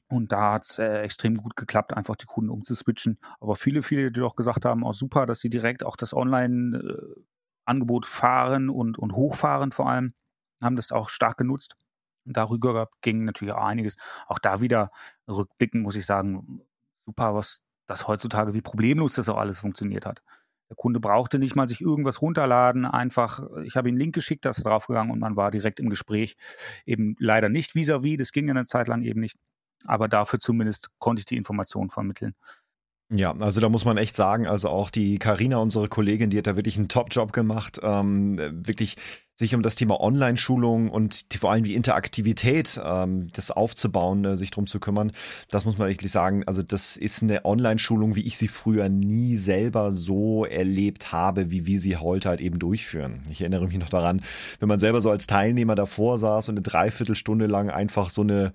Und 0.08 0.32
da 0.32 0.54
hat 0.54 0.65
es 0.65 0.77
äh, 0.77 1.00
extrem 1.00 1.36
gut 1.36 1.56
geklappt, 1.56 1.94
einfach 1.94 2.15
die 2.15 2.27
Kunden 2.27 2.51
umzuswitchen. 2.51 3.18
Aber 3.39 3.56
viele, 3.56 3.82
viele, 3.82 4.12
die 4.12 4.20
doch 4.20 4.36
gesagt 4.36 4.65
haben, 4.65 4.84
auch 4.84 4.94
super, 4.94 5.25
dass 5.25 5.39
sie 5.39 5.50
direkt 5.50 5.84
auch 5.84 5.96
das 5.96 6.13
Online-Angebot 6.13 8.06
fahren 8.06 8.70
und, 8.70 9.00
und 9.00 9.13
hochfahren 9.13 9.72
vor 9.72 9.89
allem, 9.89 10.12
haben 10.62 10.76
das 10.76 10.92
auch 10.92 11.10
stark 11.10 11.38
genutzt. 11.38 11.76
Und 12.26 12.38
darüber 12.38 12.90
ging 13.02 13.24
natürlich 13.24 13.54
auch 13.54 13.64
einiges. 13.64 13.98
Auch 14.28 14.40
da 14.40 14.62
wieder 14.62 14.92
rückblicken, 15.28 15.82
muss 15.82 15.96
ich 15.96 16.06
sagen, 16.06 16.62
super, 17.06 17.36
was 17.36 17.62
das 17.86 18.08
heutzutage, 18.08 18.54
wie 18.54 18.62
problemlos 18.62 19.16
das 19.16 19.30
auch 19.30 19.38
alles 19.38 19.60
funktioniert 19.60 20.06
hat. 20.06 20.24
Der 20.70 20.76
Kunde 20.76 21.00
brauchte 21.00 21.38
nicht 21.38 21.56
mal 21.56 21.68
sich 21.68 21.82
irgendwas 21.82 22.24
runterladen, 22.24 22.86
einfach, 22.86 23.40
ich 23.64 23.78
habe 23.78 23.88
ihm 23.88 23.94
einen 23.94 24.00
Link 24.00 24.16
geschickt, 24.16 24.46
da 24.46 24.50
ist 24.50 24.60
er 24.60 24.64
draufgegangen 24.64 25.12
und 25.12 25.20
man 25.20 25.36
war 25.36 25.52
direkt 25.52 25.80
im 25.80 25.92
Gespräch. 25.92 26.38
Eben 26.88 27.16
leider 27.20 27.50
nicht 27.50 27.76
vis-à-vis, 27.76 28.14
-vis, 28.14 28.18
das 28.18 28.32
ging 28.32 28.50
eine 28.50 28.66
Zeit 28.66 28.88
lang 28.88 29.04
eben 29.04 29.20
nicht. 29.20 29.38
Aber 29.86 30.08
dafür 30.08 30.40
zumindest 30.40 30.90
konnte 30.98 31.20
ich 31.20 31.26
die 31.26 31.38
Information 31.38 31.92
vermitteln. 31.92 32.34
Ja, 33.12 33.36
also 33.40 33.62
da 33.62 33.70
muss 33.70 33.86
man 33.86 33.98
echt 33.98 34.16
sagen, 34.16 34.48
also 34.48 34.70
auch 34.70 34.90
die 34.90 35.20
Karina, 35.20 35.58
unsere 35.58 35.88
Kollegin, 35.88 36.32
die 36.32 36.40
hat 36.40 36.48
da 36.48 36.56
wirklich 36.56 36.78
einen 36.78 36.88
Top-Job 36.88 37.34
gemacht, 37.34 37.80
ähm, 37.84 38.40
wirklich 38.66 38.96
sich 39.36 39.54
um 39.54 39.62
das 39.62 39.76
Thema 39.76 40.00
Online-Schulung 40.00 40.90
und 40.90 41.34
die, 41.34 41.38
vor 41.38 41.52
allem 41.52 41.66
die 41.66 41.76
Interaktivität, 41.76 42.80
ähm, 42.84 43.28
das 43.34 43.52
aufzubauen, 43.52 44.26
äh, 44.26 44.38
sich 44.38 44.50
drum 44.50 44.66
zu 44.66 44.80
kümmern. 44.80 45.12
Das 45.50 45.66
muss 45.66 45.78
man 45.78 45.90
wirklich 45.90 46.12
sagen. 46.12 46.44
Also 46.48 46.64
das 46.64 46.98
ist 46.98 47.22
eine 47.22 47.46
Online-Schulung, 47.46 48.16
wie 48.16 48.26
ich 48.26 48.38
sie 48.38 48.48
früher 48.48 48.90
nie 48.90 49.36
selber 49.36 49.92
so 49.92 50.46
erlebt 50.46 51.12
habe, 51.12 51.52
wie 51.52 51.68
wir 51.68 51.80
sie 51.80 51.98
heute 51.98 52.30
halt 52.30 52.42
eben 52.42 52.58
durchführen. 52.58 53.24
Ich 53.30 53.42
erinnere 53.42 53.68
mich 53.68 53.78
noch 53.78 53.90
daran, 53.90 54.22
wenn 54.60 54.70
man 54.70 54.80
selber 54.80 55.02
so 55.02 55.12
als 55.12 55.28
Teilnehmer 55.28 55.76
davor 55.76 56.18
saß 56.18 56.50
und 56.50 56.56
eine 56.56 56.64
Dreiviertelstunde 56.64 57.46
lang 57.46 57.70
einfach 57.70 58.10
so 58.10 58.22
eine 58.22 58.52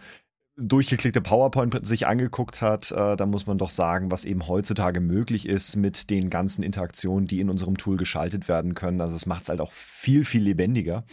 durchgeklickte 0.57 1.21
PowerPoint 1.21 1.87
sich 1.87 2.07
angeguckt 2.07 2.61
hat, 2.61 2.90
äh, 2.90 3.16
dann 3.16 3.30
muss 3.30 3.47
man 3.47 3.59
doch 3.59 3.71
sagen, 3.71 4.11
was 4.11 4.25
eben 4.25 4.47
heutzutage 4.47 5.00
möglich 5.00 5.49
ist 5.49 5.76
mit 5.76 6.11
den 6.11 6.30
ganzen 6.30 6.62
Interaktionen, 6.62 7.26
die 7.26 7.40
in 7.40 7.50
unserem 7.50 7.76
Tool 7.76 7.97
geschaltet 7.97 8.49
werden 8.49 8.75
können. 8.75 9.00
Also 9.00 9.16
es 9.16 9.26
macht 9.26 9.42
es 9.42 9.49
halt 9.49 9.61
auch 9.61 9.73
viel, 9.73 10.25
viel 10.25 10.42
lebendiger. 10.42 11.04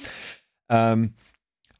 Ähm, 0.70 1.13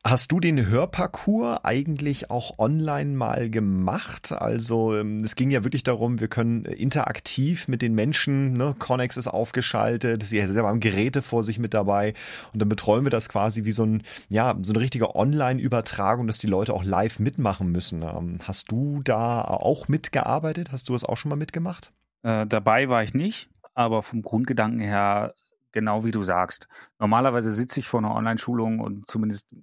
Hast 0.10 0.32
du 0.32 0.40
den 0.40 0.70
Hörparcours 0.70 1.66
eigentlich 1.66 2.32
auch 2.32 2.60
online 2.60 3.12
mal 3.12 3.50
gemacht? 3.50 4.32
Also 4.32 4.96
ähm, 4.96 5.18
es 5.18 5.36
ging 5.36 5.52
ja 5.52 5.66
wirklich 5.66 5.84
darum, 5.84 6.22
wir 6.22 6.30
können 6.30 6.64
interaktiv 6.64 7.68
mit 7.68 7.82
den 7.82 7.94
Menschen, 7.94 8.54
ne, 8.54 8.74
Connex 8.80 9.18
ist 9.18 9.28
aufgeschaltet, 9.28 10.24
sie 10.24 10.46
selber 10.48 10.70
haben 10.70 10.80
Geräte 10.80 11.22
vor 11.22 11.44
sich 11.44 11.60
mit 11.60 11.74
dabei 11.74 12.14
und 12.54 12.62
dann 12.62 12.70
betreuen 12.70 13.06
wir 13.06 13.10
das 13.10 13.28
quasi 13.28 13.66
wie 13.66 13.74
so 13.74 13.84
ein, 13.84 14.02
ja, 14.30 14.56
so 14.62 14.72
eine 14.72 14.80
richtige 14.80 15.14
Online-Übertragung, 15.14 16.26
dass 16.26 16.38
die 16.38 16.48
Leute 16.48 16.74
auch 16.74 16.86
live 16.86 17.20
mitmachen 17.20 17.70
müssen. 17.70 18.02
Ähm, 18.04 18.40
hast 18.44 18.72
du 18.72 19.02
da 19.04 19.42
auch 19.42 19.90
mitgearbeitet? 19.90 20.72
Hast 20.72 20.88
du 20.88 20.94
das 20.94 21.04
auch 21.04 21.18
schon 21.18 21.28
mal 21.28 21.36
mitgemacht? 21.36 21.92
Äh, 22.24 22.48
dabei 22.48 22.88
war 22.88 23.04
ich 23.04 23.14
nicht, 23.14 23.50
aber 23.74 24.04
vom 24.04 24.22
Grundgedanken 24.22 24.80
her 24.80 25.34
genau 25.74 26.06
wie 26.06 26.12
du 26.12 26.24
sagst. 26.24 26.70
Normalerweise 26.98 27.52
sitze 27.52 27.82
ich 27.82 27.90
vor 27.90 28.00
einer 28.00 28.16
Online-Schulung 28.16 28.80
und 28.80 29.06
zumindest 29.10 29.54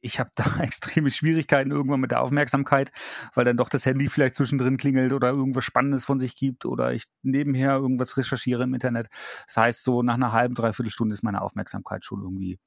ich 0.00 0.20
habe 0.20 0.30
da 0.36 0.58
extreme 0.60 1.10
Schwierigkeiten 1.10 1.70
irgendwann 1.70 2.00
mit 2.00 2.10
der 2.10 2.22
Aufmerksamkeit, 2.22 2.92
weil 3.34 3.44
dann 3.44 3.56
doch 3.56 3.68
das 3.68 3.86
Handy 3.86 4.08
vielleicht 4.08 4.34
zwischendrin 4.34 4.76
klingelt 4.76 5.12
oder 5.12 5.30
irgendwas 5.30 5.64
Spannendes 5.64 6.04
von 6.04 6.20
sich 6.20 6.36
gibt 6.36 6.64
oder 6.66 6.92
ich 6.92 7.04
nebenher 7.22 7.74
irgendwas 7.74 8.16
recherchiere 8.16 8.64
im 8.64 8.74
Internet. 8.74 9.08
Das 9.46 9.56
heißt, 9.56 9.84
so 9.84 10.02
nach 10.02 10.14
einer 10.14 10.32
halben, 10.32 10.54
dreiviertel 10.54 10.90
Stunde 10.90 11.14
ist 11.14 11.22
meine 11.22 11.42
Aufmerksamkeit 11.42 12.04
schon 12.04 12.22
irgendwie 12.22 12.58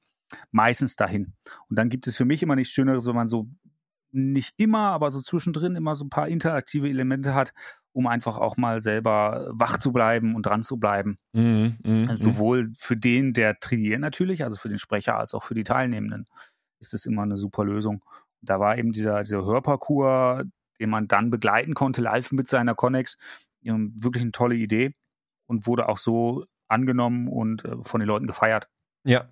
meistens 0.52 0.96
dahin. 0.96 1.34
Und 1.68 1.78
dann 1.78 1.88
gibt 1.88 2.06
es 2.06 2.16
für 2.16 2.24
mich 2.24 2.42
immer 2.42 2.56
nichts 2.56 2.72
Schöneres, 2.72 3.06
wenn 3.06 3.16
man 3.16 3.28
so 3.28 3.48
nicht 4.12 4.54
immer, 4.56 4.90
aber 4.90 5.10
so 5.10 5.20
zwischendrin 5.20 5.76
immer 5.76 5.94
so 5.94 6.04
ein 6.04 6.10
paar 6.10 6.28
interaktive 6.28 6.88
Elemente 6.88 7.34
hat, 7.34 7.52
um 7.92 8.08
einfach 8.08 8.38
auch 8.38 8.56
mal 8.56 8.80
selber 8.80 9.48
wach 9.52 9.78
zu 9.78 9.92
bleiben 9.92 10.34
und 10.34 10.46
dran 10.46 10.62
zu 10.62 10.78
bleiben. 10.78 11.16
Mm, 11.32 11.68
mm, 11.82 12.14
Sowohl 12.14 12.72
für 12.76 12.96
den, 12.96 13.32
der 13.32 13.58
trainiert 13.60 14.00
natürlich, 14.00 14.42
also 14.42 14.56
für 14.56 14.68
den 14.68 14.78
Sprecher, 14.78 15.16
als 15.16 15.34
auch 15.34 15.44
für 15.44 15.54
die 15.54 15.64
Teilnehmenden 15.64 16.26
ist 16.80 16.94
es 16.94 17.06
immer 17.06 17.22
eine 17.22 17.36
super 17.36 17.64
Lösung. 17.64 18.04
Da 18.42 18.58
war 18.58 18.78
eben 18.78 18.92
dieser, 18.92 19.22
dieser 19.22 19.44
Hörparcours, 19.44 20.44
den 20.80 20.90
man 20.90 21.08
dann 21.08 21.30
begleiten 21.30 21.74
konnte, 21.74 22.02
live 22.02 22.32
mit 22.32 22.48
seiner 22.48 22.74
Connex, 22.74 23.18
wirklich 23.62 24.22
eine 24.22 24.32
tolle 24.32 24.54
Idee 24.54 24.94
und 25.46 25.66
wurde 25.66 25.88
auch 25.88 25.98
so 25.98 26.46
angenommen 26.68 27.28
und 27.28 27.64
äh, 27.64 27.76
von 27.82 28.00
den 28.00 28.08
Leuten 28.08 28.26
gefeiert. 28.26 28.68
Ja, 29.04 29.28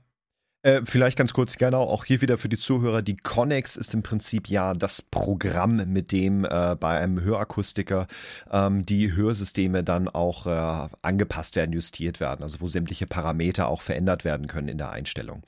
äh, 0.62 0.82
vielleicht 0.84 1.16
ganz 1.16 1.32
kurz 1.32 1.56
gerne 1.56 1.76
auch 1.76 2.04
hier 2.04 2.20
wieder 2.20 2.36
für 2.36 2.48
die 2.48 2.58
Zuhörer. 2.58 3.00
Die 3.00 3.14
Connex 3.14 3.76
ist 3.76 3.94
im 3.94 4.02
Prinzip 4.02 4.48
ja 4.48 4.74
das 4.74 5.02
Programm, 5.02 5.76
mit 5.92 6.10
dem 6.10 6.44
äh, 6.44 6.76
bei 6.78 6.98
einem 6.98 7.20
Hörakustiker 7.20 8.08
ähm, 8.50 8.84
die 8.84 9.14
Hörsysteme 9.14 9.84
dann 9.84 10.08
auch 10.08 10.46
äh, 10.46 10.88
angepasst 11.02 11.54
werden, 11.54 11.72
justiert 11.72 12.18
werden, 12.18 12.42
also 12.42 12.60
wo 12.60 12.66
sämtliche 12.66 13.06
Parameter 13.06 13.68
auch 13.68 13.82
verändert 13.82 14.24
werden 14.24 14.48
können 14.48 14.68
in 14.68 14.78
der 14.78 14.90
Einstellung. 14.90 15.44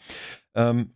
Ähm, 0.54 0.92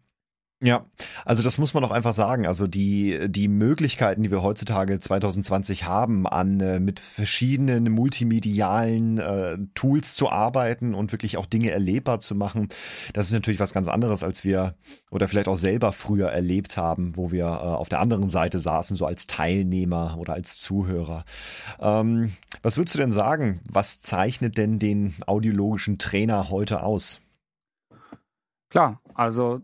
ja, 0.64 0.82
also 1.26 1.42
das 1.42 1.58
muss 1.58 1.74
man 1.74 1.84
auch 1.84 1.90
einfach 1.90 2.14
sagen. 2.14 2.46
Also 2.46 2.66
die, 2.66 3.28
die 3.28 3.48
Möglichkeiten, 3.48 4.22
die 4.22 4.30
wir 4.30 4.42
heutzutage 4.42 4.98
2020 4.98 5.84
haben, 5.84 6.26
an 6.26 6.58
äh, 6.60 6.80
mit 6.80 7.00
verschiedenen 7.00 7.92
multimedialen 7.92 9.18
äh, 9.18 9.58
Tools 9.74 10.14
zu 10.14 10.30
arbeiten 10.30 10.94
und 10.94 11.12
wirklich 11.12 11.36
auch 11.36 11.44
Dinge 11.44 11.70
erlebbar 11.70 12.20
zu 12.20 12.34
machen, 12.34 12.68
das 13.12 13.26
ist 13.26 13.34
natürlich 13.34 13.60
was 13.60 13.74
ganz 13.74 13.88
anderes, 13.88 14.22
als 14.22 14.42
wir 14.42 14.74
oder 15.10 15.28
vielleicht 15.28 15.48
auch 15.48 15.56
selber 15.56 15.92
früher 15.92 16.30
erlebt 16.30 16.78
haben, 16.78 17.14
wo 17.14 17.30
wir 17.30 17.44
äh, 17.44 17.46
auf 17.46 17.90
der 17.90 18.00
anderen 18.00 18.30
Seite 18.30 18.58
saßen, 18.58 18.96
so 18.96 19.04
als 19.04 19.26
Teilnehmer 19.26 20.16
oder 20.18 20.32
als 20.32 20.56
Zuhörer. 20.56 21.26
Ähm, 21.78 22.32
was 22.62 22.78
würdest 22.78 22.94
du 22.94 23.00
denn 23.00 23.12
sagen? 23.12 23.60
Was 23.70 24.00
zeichnet 24.00 24.56
denn 24.56 24.78
den 24.78 25.14
audiologischen 25.26 25.98
Trainer 25.98 26.48
heute 26.48 26.82
aus? 26.82 27.20
Klar, 28.70 29.02
also 29.14 29.60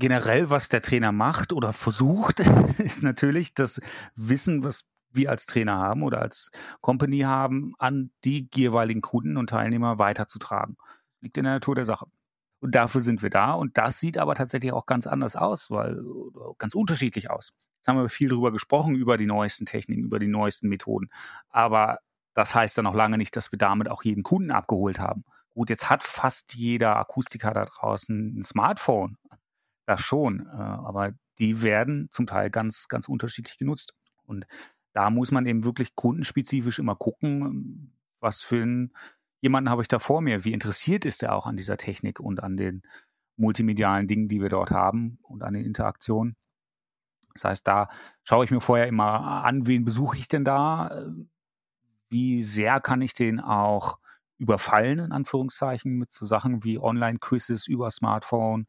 generell, 0.00 0.50
was 0.50 0.68
der 0.68 0.80
Trainer 0.80 1.12
macht 1.12 1.52
oder 1.52 1.72
versucht, 1.72 2.40
ist 2.78 3.04
natürlich 3.04 3.54
das 3.54 3.80
Wissen, 4.16 4.64
was 4.64 4.86
wir 5.12 5.30
als 5.30 5.46
Trainer 5.46 5.76
haben 5.76 6.02
oder 6.02 6.20
als 6.22 6.50
Company 6.80 7.20
haben, 7.20 7.74
an 7.78 8.10
die 8.24 8.48
jeweiligen 8.52 9.00
Kunden 9.00 9.36
und 9.36 9.50
Teilnehmer 9.50 9.98
weiterzutragen. 9.98 10.76
Liegt 11.20 11.38
in 11.38 11.44
der 11.44 11.54
Natur 11.54 11.74
der 11.74 11.84
Sache. 11.84 12.06
Und 12.60 12.74
dafür 12.74 13.00
sind 13.00 13.22
wir 13.22 13.30
da. 13.30 13.52
Und 13.52 13.78
das 13.78 13.98
sieht 13.98 14.18
aber 14.18 14.34
tatsächlich 14.34 14.72
auch 14.72 14.86
ganz 14.86 15.06
anders 15.06 15.36
aus, 15.36 15.70
weil 15.70 16.00
ganz 16.58 16.74
unterschiedlich 16.74 17.30
aus. 17.30 17.52
Jetzt 17.76 17.88
haben 17.88 17.96
wir 17.96 18.08
viel 18.08 18.28
darüber 18.28 18.52
gesprochen, 18.52 18.94
über 18.94 19.16
die 19.16 19.26
neuesten 19.26 19.66
Techniken, 19.66 20.04
über 20.04 20.18
die 20.18 20.28
neuesten 20.28 20.68
Methoden. 20.68 21.08
Aber 21.48 21.98
das 22.34 22.54
heißt 22.54 22.76
dann 22.78 22.84
noch 22.84 22.94
lange 22.94 23.18
nicht, 23.18 23.34
dass 23.36 23.52
wir 23.52 23.58
damit 23.58 23.90
auch 23.90 24.02
jeden 24.02 24.22
Kunden 24.22 24.50
abgeholt 24.50 25.00
haben. 25.00 25.24
Gut, 25.54 25.70
jetzt 25.70 25.90
hat 25.90 26.02
fast 26.02 26.54
jeder 26.54 26.96
Akustiker 26.96 27.52
da 27.52 27.64
draußen 27.64 28.38
ein 28.38 28.42
Smartphone. 28.42 29.16
Das 29.86 30.00
schon, 30.00 30.46
äh, 30.46 30.52
aber 30.52 31.12
die 31.38 31.62
werden 31.62 32.08
zum 32.10 32.26
Teil 32.26 32.50
ganz, 32.50 32.88
ganz 32.88 33.08
unterschiedlich 33.08 33.58
genutzt. 33.58 33.94
Und 34.24 34.46
da 34.92 35.10
muss 35.10 35.30
man 35.30 35.46
eben 35.46 35.64
wirklich 35.64 35.94
kundenspezifisch 35.94 36.78
immer 36.78 36.96
gucken, 36.96 37.98
was 38.20 38.42
für 38.42 38.62
einen, 38.62 38.92
jemanden 39.40 39.70
habe 39.70 39.82
ich 39.82 39.88
da 39.88 39.98
vor 39.98 40.20
mir, 40.20 40.44
wie 40.44 40.52
interessiert 40.52 41.06
ist 41.06 41.22
er 41.22 41.34
auch 41.34 41.46
an 41.46 41.56
dieser 41.56 41.76
Technik 41.76 42.20
und 42.20 42.42
an 42.42 42.56
den 42.56 42.82
multimedialen 43.36 44.06
Dingen, 44.06 44.28
die 44.28 44.42
wir 44.42 44.50
dort 44.50 44.70
haben 44.70 45.18
und 45.22 45.42
an 45.42 45.54
den 45.54 45.64
Interaktionen. 45.64 46.36
Das 47.34 47.44
heißt, 47.44 47.66
da 47.66 47.88
schaue 48.22 48.44
ich 48.44 48.50
mir 48.50 48.60
vorher 48.60 48.86
immer 48.86 49.44
an, 49.44 49.66
wen 49.66 49.84
besuche 49.84 50.16
ich 50.16 50.28
denn 50.28 50.44
da, 50.44 51.06
wie 52.10 52.42
sehr 52.42 52.80
kann 52.80 53.00
ich 53.00 53.14
den 53.14 53.40
auch 53.40 53.98
überfallen, 54.36 54.98
in 54.98 55.12
Anführungszeichen, 55.12 55.96
mit 55.96 56.12
so 56.12 56.26
Sachen 56.26 56.64
wie 56.64 56.78
Online-Quizzes 56.78 57.66
über 57.66 57.90
Smartphone, 57.90 58.66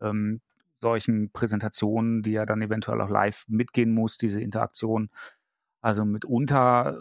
ähm, 0.00 0.40
solchen 0.80 1.30
Präsentationen, 1.30 2.22
die 2.22 2.32
ja 2.32 2.46
dann 2.46 2.62
eventuell 2.62 3.00
auch 3.00 3.08
live 3.08 3.44
mitgehen 3.48 3.92
muss, 3.92 4.18
diese 4.18 4.40
Interaktion. 4.40 5.10
Also 5.80 6.04
mitunter 6.04 7.00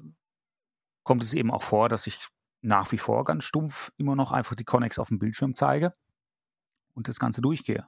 kommt 1.04 1.24
es 1.24 1.34
eben 1.34 1.52
auch 1.52 1.64
vor, 1.64 1.90
dass 1.90 2.08
ich 2.08 2.28
nach 2.62 2.92
wie 2.92 2.98
vor 2.98 3.24
ganz 3.24 3.44
stumpf 3.44 3.92
immer 3.98 4.16
noch 4.16 4.32
einfach 4.32 4.56
die 4.56 4.64
Connex 4.64 4.98
auf 4.98 5.10
dem 5.10 5.20
Bildschirm 5.20 5.54
zeige 5.54 5.94
und 6.94 7.08
das 7.08 7.20
Ganze 7.20 7.42
durchgehe 7.42 7.86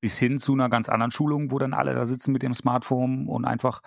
bis 0.00 0.18
hin 0.18 0.38
zu 0.38 0.54
einer 0.54 0.68
ganz 0.68 0.88
anderen 0.88 1.10
Schulung, 1.10 1.50
wo 1.50 1.58
dann 1.58 1.74
alle 1.74 1.94
da 1.94 2.06
sitzen 2.06 2.32
mit 2.32 2.42
dem 2.42 2.54
Smartphone 2.54 3.28
und 3.28 3.44
einfach 3.44 3.82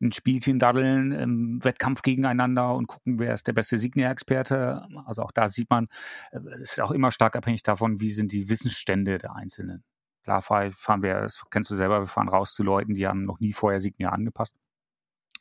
ein 0.00 0.12
Spielchen 0.12 0.58
daddeln 0.58 1.12
im 1.12 1.62
Wettkampf 1.62 2.02
gegeneinander 2.02 2.74
und 2.74 2.86
gucken, 2.86 3.18
wer 3.18 3.34
ist 3.34 3.46
der 3.46 3.52
beste 3.52 3.78
Signia-Experte. 3.78 4.86
Also 5.04 5.22
auch 5.22 5.32
da 5.32 5.48
sieht 5.48 5.70
man, 5.70 5.88
äh, 6.32 6.38
es 6.54 6.72
ist 6.72 6.80
auch 6.80 6.90
immer 6.90 7.10
stark 7.10 7.36
abhängig 7.36 7.62
davon, 7.62 8.00
wie 8.00 8.10
sind 8.10 8.32
die 8.32 8.48
Wissensstände 8.48 9.18
der 9.18 9.34
Einzelnen. 9.34 9.84
Klar 10.22 10.42
fahren 10.42 11.02
wir, 11.02 11.20
das 11.20 11.44
kennst 11.50 11.70
du 11.70 11.74
selber, 11.74 12.00
wir 12.00 12.06
fahren 12.06 12.28
raus 12.28 12.54
zu 12.54 12.62
Leuten, 12.62 12.94
die 12.94 13.06
haben 13.06 13.24
noch 13.24 13.40
nie 13.40 13.52
vorher 13.52 13.80
Signia 13.80 14.10
angepasst. 14.10 14.56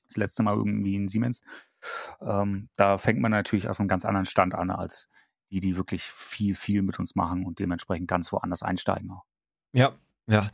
Das 0.08 0.18
letzte 0.18 0.44
Mal 0.44 0.56
irgendwie 0.56 0.96
in 0.96 1.08
Siemens. 1.08 1.42
Ähm, 2.22 2.70
da 2.76 2.98
fängt 2.98 3.20
man 3.20 3.32
natürlich 3.32 3.70
auf 3.70 3.80
einem 3.80 3.90
ganz 3.90 4.06
anderen 4.06 4.26
Stand 4.26 4.56
an, 4.56 4.70
als 4.72 5.10
die, 5.52 5.60
die 5.60 5.78
wirklich 5.78 6.04
viel, 6.04 6.56
viel 6.56 6.82
mit 6.82 7.00
uns 7.00 7.16
machen 7.16 7.46
und 7.46 7.60
dementsprechend 7.60 8.08
ganz 8.08 8.32
woanders 8.32 8.64
einsteigen. 8.64 9.12
Ja, 9.74 9.94
ja. 10.30 10.48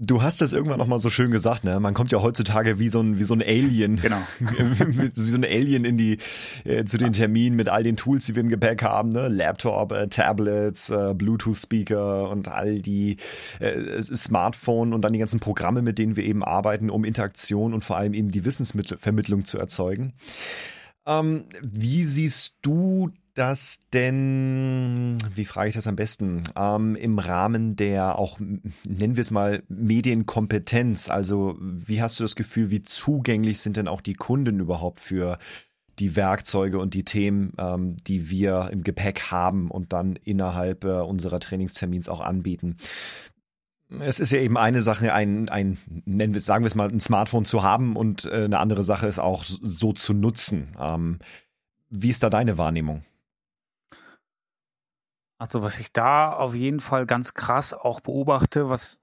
Du 0.00 0.22
hast 0.22 0.42
es 0.42 0.52
irgendwann 0.52 0.78
noch 0.78 0.86
mal 0.86 1.00
so 1.00 1.10
schön 1.10 1.32
gesagt, 1.32 1.64
ne? 1.64 1.80
Man 1.80 1.92
kommt 1.92 2.12
ja 2.12 2.22
heutzutage 2.22 2.78
wie 2.78 2.88
so 2.88 3.00
ein 3.00 3.18
wie 3.18 3.24
so 3.24 3.34
ein 3.34 3.42
Alien, 3.42 3.96
genau. 3.96 4.20
wie 4.38 5.30
so 5.30 5.36
ein 5.36 5.44
Alien 5.44 5.84
in 5.84 5.96
die 5.96 6.18
äh, 6.62 6.84
zu 6.84 6.98
den 6.98 7.12
Terminen 7.12 7.56
mit 7.56 7.68
all 7.68 7.82
den 7.82 7.96
Tools, 7.96 8.26
die 8.26 8.36
wir 8.36 8.42
im 8.42 8.48
Gepäck 8.48 8.84
haben, 8.84 9.08
ne? 9.08 9.26
Laptop, 9.26 9.90
äh, 9.90 10.06
Tablets, 10.06 10.90
äh, 10.90 11.14
Bluetooth 11.14 11.56
Speaker 11.56 12.30
und 12.30 12.46
all 12.46 12.80
die 12.80 13.16
äh, 13.58 14.00
Smartphone 14.00 14.92
und 14.92 15.02
dann 15.02 15.12
die 15.12 15.18
ganzen 15.18 15.40
Programme, 15.40 15.82
mit 15.82 15.98
denen 15.98 16.14
wir 16.14 16.24
eben 16.24 16.44
arbeiten, 16.44 16.90
um 16.90 17.04
Interaktion 17.04 17.74
und 17.74 17.84
vor 17.84 17.96
allem 17.96 18.14
eben 18.14 18.30
die 18.30 18.44
Wissensvermittlung 18.44 19.44
zu 19.44 19.58
erzeugen. 19.58 20.12
Ähm, 21.06 21.46
wie 21.62 22.04
siehst 22.04 22.54
du 22.62 23.10
das 23.38 23.80
denn, 23.92 25.16
wie 25.34 25.44
frage 25.44 25.68
ich 25.68 25.74
das 25.74 25.86
am 25.86 25.96
besten, 25.96 26.42
ähm, 26.56 26.96
im 26.96 27.18
Rahmen 27.18 27.76
der 27.76 28.18
auch, 28.18 28.38
nennen 28.40 29.16
wir 29.16 29.20
es 29.20 29.30
mal, 29.30 29.62
Medienkompetenz? 29.68 31.08
Also 31.08 31.56
wie 31.60 32.02
hast 32.02 32.18
du 32.18 32.24
das 32.24 32.36
Gefühl, 32.36 32.70
wie 32.70 32.82
zugänglich 32.82 33.60
sind 33.60 33.76
denn 33.76 33.88
auch 33.88 34.00
die 34.00 34.14
Kunden 34.14 34.60
überhaupt 34.60 35.00
für 35.00 35.38
die 35.98 36.16
Werkzeuge 36.16 36.78
und 36.78 36.94
die 36.94 37.04
Themen, 37.04 37.52
ähm, 37.58 37.96
die 38.06 38.30
wir 38.30 38.70
im 38.72 38.82
Gepäck 38.82 39.30
haben 39.30 39.70
und 39.70 39.92
dann 39.92 40.16
innerhalb 40.16 40.84
äh, 40.84 41.00
unserer 41.00 41.40
Trainingstermins 41.40 42.08
auch 42.08 42.20
anbieten? 42.20 42.76
Es 44.00 44.20
ist 44.20 44.32
ja 44.32 44.40
eben 44.40 44.58
eine 44.58 44.82
Sache, 44.82 45.14
ein, 45.14 45.48
ein 45.48 45.78
nennen 46.04 46.34
wir, 46.34 46.40
sagen 46.40 46.64
wir 46.64 46.66
es 46.68 46.74
mal, 46.74 46.88
ein 46.88 47.00
Smartphone 47.00 47.46
zu 47.46 47.62
haben 47.62 47.96
und 47.96 48.26
äh, 48.26 48.44
eine 48.44 48.58
andere 48.58 48.82
Sache 48.82 49.06
ist 49.06 49.18
auch 49.18 49.44
so 49.44 49.92
zu 49.92 50.12
nutzen. 50.12 50.74
Ähm, 50.80 51.20
wie 51.88 52.10
ist 52.10 52.22
da 52.22 52.30
deine 52.30 52.58
Wahrnehmung? 52.58 53.02
Also 55.38 55.62
was 55.62 55.78
ich 55.78 55.92
da 55.92 56.32
auf 56.32 56.54
jeden 56.54 56.80
Fall 56.80 57.06
ganz 57.06 57.32
krass 57.34 57.72
auch 57.72 58.00
beobachte, 58.00 58.68
was 58.68 59.00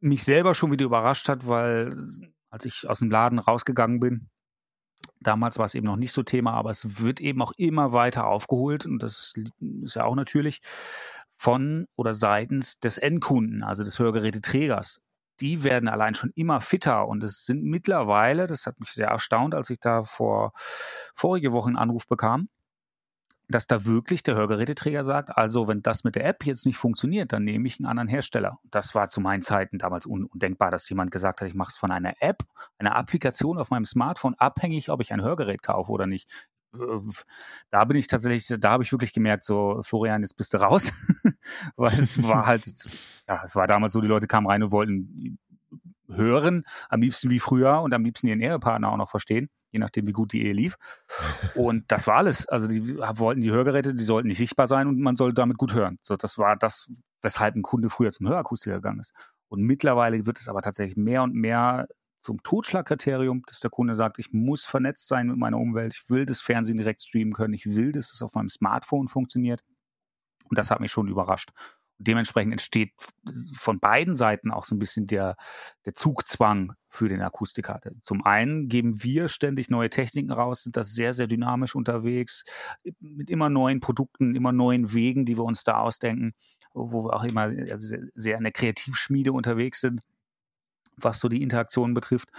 mich 0.00 0.24
selber 0.24 0.54
schon 0.54 0.72
wieder 0.72 0.86
überrascht 0.86 1.28
hat, 1.28 1.46
weil 1.46 1.94
als 2.50 2.64
ich 2.64 2.88
aus 2.88 3.00
dem 3.00 3.10
Laden 3.10 3.38
rausgegangen 3.38 4.00
bin, 4.00 4.30
damals 5.20 5.58
war 5.58 5.66
es 5.66 5.74
eben 5.74 5.86
noch 5.86 5.96
nicht 5.96 6.12
so 6.12 6.22
Thema, 6.22 6.54
aber 6.54 6.70
es 6.70 7.02
wird 7.02 7.20
eben 7.20 7.42
auch 7.42 7.52
immer 7.58 7.92
weiter 7.92 8.26
aufgeholt 8.26 8.86
und 8.86 9.02
das 9.02 9.34
ist 9.82 9.94
ja 9.94 10.04
auch 10.04 10.14
natürlich 10.14 10.62
von 11.28 11.86
oder 11.96 12.14
seitens 12.14 12.80
des 12.80 12.96
Endkunden, 12.96 13.62
also 13.62 13.82
des 13.82 13.98
Hörgeräteträgers. 13.98 15.02
Die 15.40 15.64
werden 15.64 15.90
allein 15.90 16.14
schon 16.14 16.32
immer 16.34 16.62
fitter 16.62 17.06
und 17.06 17.22
es 17.22 17.44
sind 17.44 17.62
mittlerweile, 17.62 18.46
das 18.46 18.66
hat 18.66 18.80
mich 18.80 18.90
sehr 18.90 19.08
erstaunt, 19.08 19.54
als 19.54 19.68
ich 19.68 19.78
da 19.78 20.02
vor 20.02 20.52
vorige 21.14 21.52
Woche 21.52 21.68
einen 21.68 21.76
Anruf 21.76 22.06
bekam, 22.06 22.48
dass 23.48 23.66
da 23.66 23.84
wirklich 23.84 24.22
der 24.22 24.34
Hörgeräteträger 24.34 25.04
sagt, 25.04 25.36
also 25.36 25.68
wenn 25.68 25.82
das 25.82 26.04
mit 26.04 26.16
der 26.16 26.26
App 26.26 26.44
jetzt 26.44 26.66
nicht 26.66 26.76
funktioniert, 26.76 27.32
dann 27.32 27.44
nehme 27.44 27.66
ich 27.66 27.78
einen 27.78 27.86
anderen 27.86 28.08
Hersteller. 28.08 28.58
Das 28.70 28.94
war 28.94 29.08
zu 29.08 29.20
meinen 29.20 29.42
Zeiten 29.42 29.78
damals 29.78 30.06
undenkbar, 30.06 30.70
dass 30.70 30.88
jemand 30.88 31.10
gesagt 31.10 31.40
hat, 31.40 31.48
ich 31.48 31.54
mache 31.54 31.70
es 31.70 31.76
von 31.76 31.92
einer 31.92 32.14
App, 32.20 32.42
einer 32.78 32.96
Applikation 32.96 33.58
auf 33.58 33.70
meinem 33.70 33.84
Smartphone 33.84 34.34
abhängig, 34.34 34.90
ob 34.90 35.00
ich 35.00 35.12
ein 35.12 35.22
Hörgerät 35.22 35.62
kaufe 35.62 35.92
oder 35.92 36.06
nicht. 36.06 36.28
Da 37.70 37.84
bin 37.84 37.96
ich 37.96 38.06
tatsächlich, 38.08 38.60
da 38.60 38.70
habe 38.70 38.82
ich 38.82 38.92
wirklich 38.92 39.12
gemerkt, 39.12 39.44
so 39.44 39.80
Florian, 39.82 40.22
jetzt 40.22 40.36
bist 40.36 40.52
du 40.52 40.58
raus, 40.58 40.92
weil 41.76 41.98
es 42.00 42.22
war 42.22 42.46
halt, 42.46 42.64
ja, 43.28 43.42
es 43.44 43.54
war 43.54 43.66
damals 43.66 43.92
so, 43.92 44.00
die 44.00 44.08
Leute 44.08 44.26
kamen 44.26 44.46
rein 44.46 44.62
und 44.62 44.72
wollten 44.72 45.38
hören, 46.08 46.64
am 46.88 47.00
liebsten 47.00 47.30
wie 47.30 47.40
früher 47.40 47.80
und 47.80 47.94
am 47.94 48.04
liebsten 48.04 48.26
ihren 48.26 48.40
Ehepartner 48.40 48.90
auch 48.90 48.96
noch 48.96 49.10
verstehen 49.10 49.48
je 49.76 49.80
nachdem, 49.80 50.06
wie 50.06 50.12
gut 50.12 50.32
die 50.32 50.44
Ehe 50.44 50.52
lief. 50.52 50.76
Und 51.54 51.84
das 51.92 52.06
war 52.06 52.16
alles. 52.16 52.48
Also 52.48 52.68
die 52.68 52.96
wollten 52.96 53.40
die 53.40 53.50
Hörgeräte, 53.50 53.94
die 53.94 54.04
sollten 54.04 54.28
nicht 54.28 54.38
sichtbar 54.38 54.66
sein 54.66 54.88
und 54.88 55.00
man 55.00 55.16
soll 55.16 55.32
damit 55.32 55.58
gut 55.58 55.74
hören. 55.74 55.98
So, 56.02 56.16
das 56.16 56.38
war 56.38 56.56
das, 56.56 56.90
weshalb 57.22 57.54
ein 57.54 57.62
Kunde 57.62 57.90
früher 57.90 58.10
zum 58.10 58.28
Hörakustiker 58.28 58.76
gegangen 58.76 59.00
ist. 59.00 59.14
Und 59.48 59.62
mittlerweile 59.62 60.26
wird 60.26 60.38
es 60.38 60.48
aber 60.48 60.62
tatsächlich 60.62 60.96
mehr 60.96 61.22
und 61.22 61.34
mehr 61.34 61.86
zum 62.22 62.42
Totschlagkriterium, 62.42 63.42
dass 63.46 63.60
der 63.60 63.70
Kunde 63.70 63.94
sagt, 63.94 64.18
ich 64.18 64.32
muss 64.32 64.64
vernetzt 64.64 65.06
sein 65.06 65.28
mit 65.28 65.36
meiner 65.36 65.58
Umwelt, 65.58 65.94
ich 65.94 66.10
will 66.10 66.26
das 66.26 66.40
Fernsehen 66.40 66.76
direkt 66.76 67.00
streamen 67.00 67.32
können, 67.32 67.54
ich 67.54 67.66
will, 67.66 67.92
dass 67.92 68.12
es 68.12 68.22
auf 68.22 68.34
meinem 68.34 68.48
Smartphone 68.48 69.06
funktioniert. 69.06 69.62
Und 70.48 70.58
das 70.58 70.70
hat 70.70 70.80
mich 70.80 70.90
schon 70.90 71.08
überrascht 71.08 71.52
dementsprechend 71.98 72.52
entsteht 72.52 72.92
von 73.54 73.78
beiden 73.78 74.14
Seiten 74.14 74.50
auch 74.50 74.64
so 74.64 74.74
ein 74.74 74.78
bisschen 74.78 75.06
der, 75.06 75.36
der 75.84 75.94
Zugzwang 75.94 76.74
für 76.88 77.08
den 77.08 77.22
Akustiker. 77.22 77.80
Zum 78.02 78.24
einen 78.24 78.68
geben 78.68 79.02
wir 79.02 79.28
ständig 79.28 79.70
neue 79.70 79.90
Techniken 79.90 80.32
raus, 80.32 80.62
sind 80.62 80.76
da 80.76 80.82
sehr, 80.82 81.12
sehr 81.12 81.26
dynamisch 81.26 81.74
unterwegs, 81.74 82.44
mit 83.00 83.30
immer 83.30 83.48
neuen 83.48 83.80
Produkten, 83.80 84.34
immer 84.34 84.52
neuen 84.52 84.92
Wegen, 84.92 85.24
die 85.24 85.36
wir 85.36 85.44
uns 85.44 85.64
da 85.64 85.78
ausdenken, 85.78 86.32
wo 86.72 87.04
wir 87.04 87.14
auch 87.14 87.24
immer 87.24 87.42
also 87.42 87.96
sehr 88.14 88.36
in 88.36 88.44
der 88.44 88.52
Kreativschmiede 88.52 89.32
unterwegs 89.32 89.80
sind 89.80 90.02
was 90.96 91.20
so 91.20 91.28
die 91.28 91.42
Interaktion 91.42 91.94
betrifft, 91.94 92.30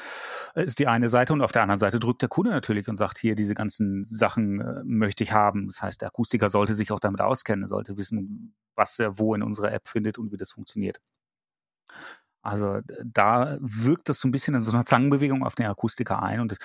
ist 0.55 0.79
die 0.79 0.87
eine 0.87 1.09
Seite. 1.09 1.33
Und 1.33 1.41
auf 1.41 1.51
der 1.51 1.61
anderen 1.61 1.79
Seite 1.79 1.99
drückt 1.99 2.21
der 2.21 2.29
Kunde 2.29 2.51
natürlich 2.51 2.87
und 2.87 2.97
sagt, 2.97 3.17
hier, 3.19 3.35
diese 3.35 3.53
ganzen 3.53 4.03
Sachen 4.03 4.61
äh, 4.61 4.83
möchte 4.83 5.23
ich 5.23 5.31
haben. 5.31 5.67
Das 5.67 5.81
heißt, 5.81 6.01
der 6.01 6.09
Akustiker 6.09 6.49
sollte 6.49 6.73
sich 6.73 6.91
auch 6.91 6.99
damit 6.99 7.21
auskennen, 7.21 7.67
sollte 7.67 7.97
wissen, 7.97 8.55
was 8.75 8.99
er 8.99 9.19
wo 9.19 9.35
in 9.35 9.43
unserer 9.43 9.71
App 9.71 9.87
findet 9.87 10.17
und 10.17 10.31
wie 10.31 10.37
das 10.37 10.51
funktioniert. 10.51 10.99
Also 12.41 12.79
da 13.03 13.57
wirkt 13.59 14.07
das 14.07 14.21
so 14.21 14.27
ein 14.27 14.31
bisschen 14.31 14.55
in 14.55 14.61
so 14.61 14.71
einer 14.71 14.85
Zangenbewegung 14.85 15.43
auf 15.43 15.55
den 15.55 15.65
Akustiker 15.65 16.23
ein 16.23 16.39
und 16.39 16.55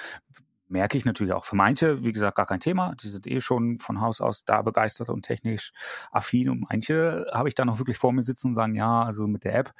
merke 0.72 0.98
ich 0.98 1.04
natürlich 1.04 1.32
auch. 1.32 1.44
Für 1.44 1.56
manche, 1.56 2.04
wie 2.04 2.12
gesagt, 2.12 2.36
gar 2.36 2.46
kein 2.46 2.60
Thema. 2.60 2.94
Die 2.96 3.08
sind 3.08 3.26
eh 3.26 3.40
schon 3.40 3.78
von 3.78 4.00
Haus 4.00 4.20
aus 4.20 4.44
da 4.44 4.62
begeistert 4.62 5.10
und 5.10 5.22
technisch 5.22 5.72
affin. 6.10 6.50
Und 6.50 6.64
manche 6.68 7.26
habe 7.32 7.48
ich 7.48 7.54
da 7.54 7.64
noch 7.64 7.78
wirklich 7.78 7.98
vor 7.98 8.12
mir 8.12 8.22
sitzen 8.22 8.48
und 8.48 8.54
sagen, 8.54 8.74
ja, 8.74 9.02
also 9.02 9.28
mit 9.28 9.44
der 9.44 9.54
App, 9.54 9.72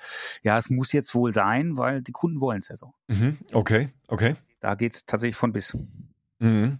ja, 0.42 0.56
es 0.56 0.70
muss 0.70 0.92
jetzt 0.92 1.14
wohl 1.14 1.32
sein, 1.32 1.76
weil 1.76 2.02
die 2.02 2.12
Kunden 2.12 2.40
wollen 2.40 2.58
es 2.58 2.68
ja 2.68 2.76
so. 2.76 2.94
Mhm, 3.08 3.38
okay, 3.52 3.88
okay. 4.06 4.36
Da 4.60 4.74
geht 4.74 4.94
es 4.94 5.06
tatsächlich 5.06 5.36
von 5.36 5.52
bis. 5.52 5.76
Mhm 6.38 6.78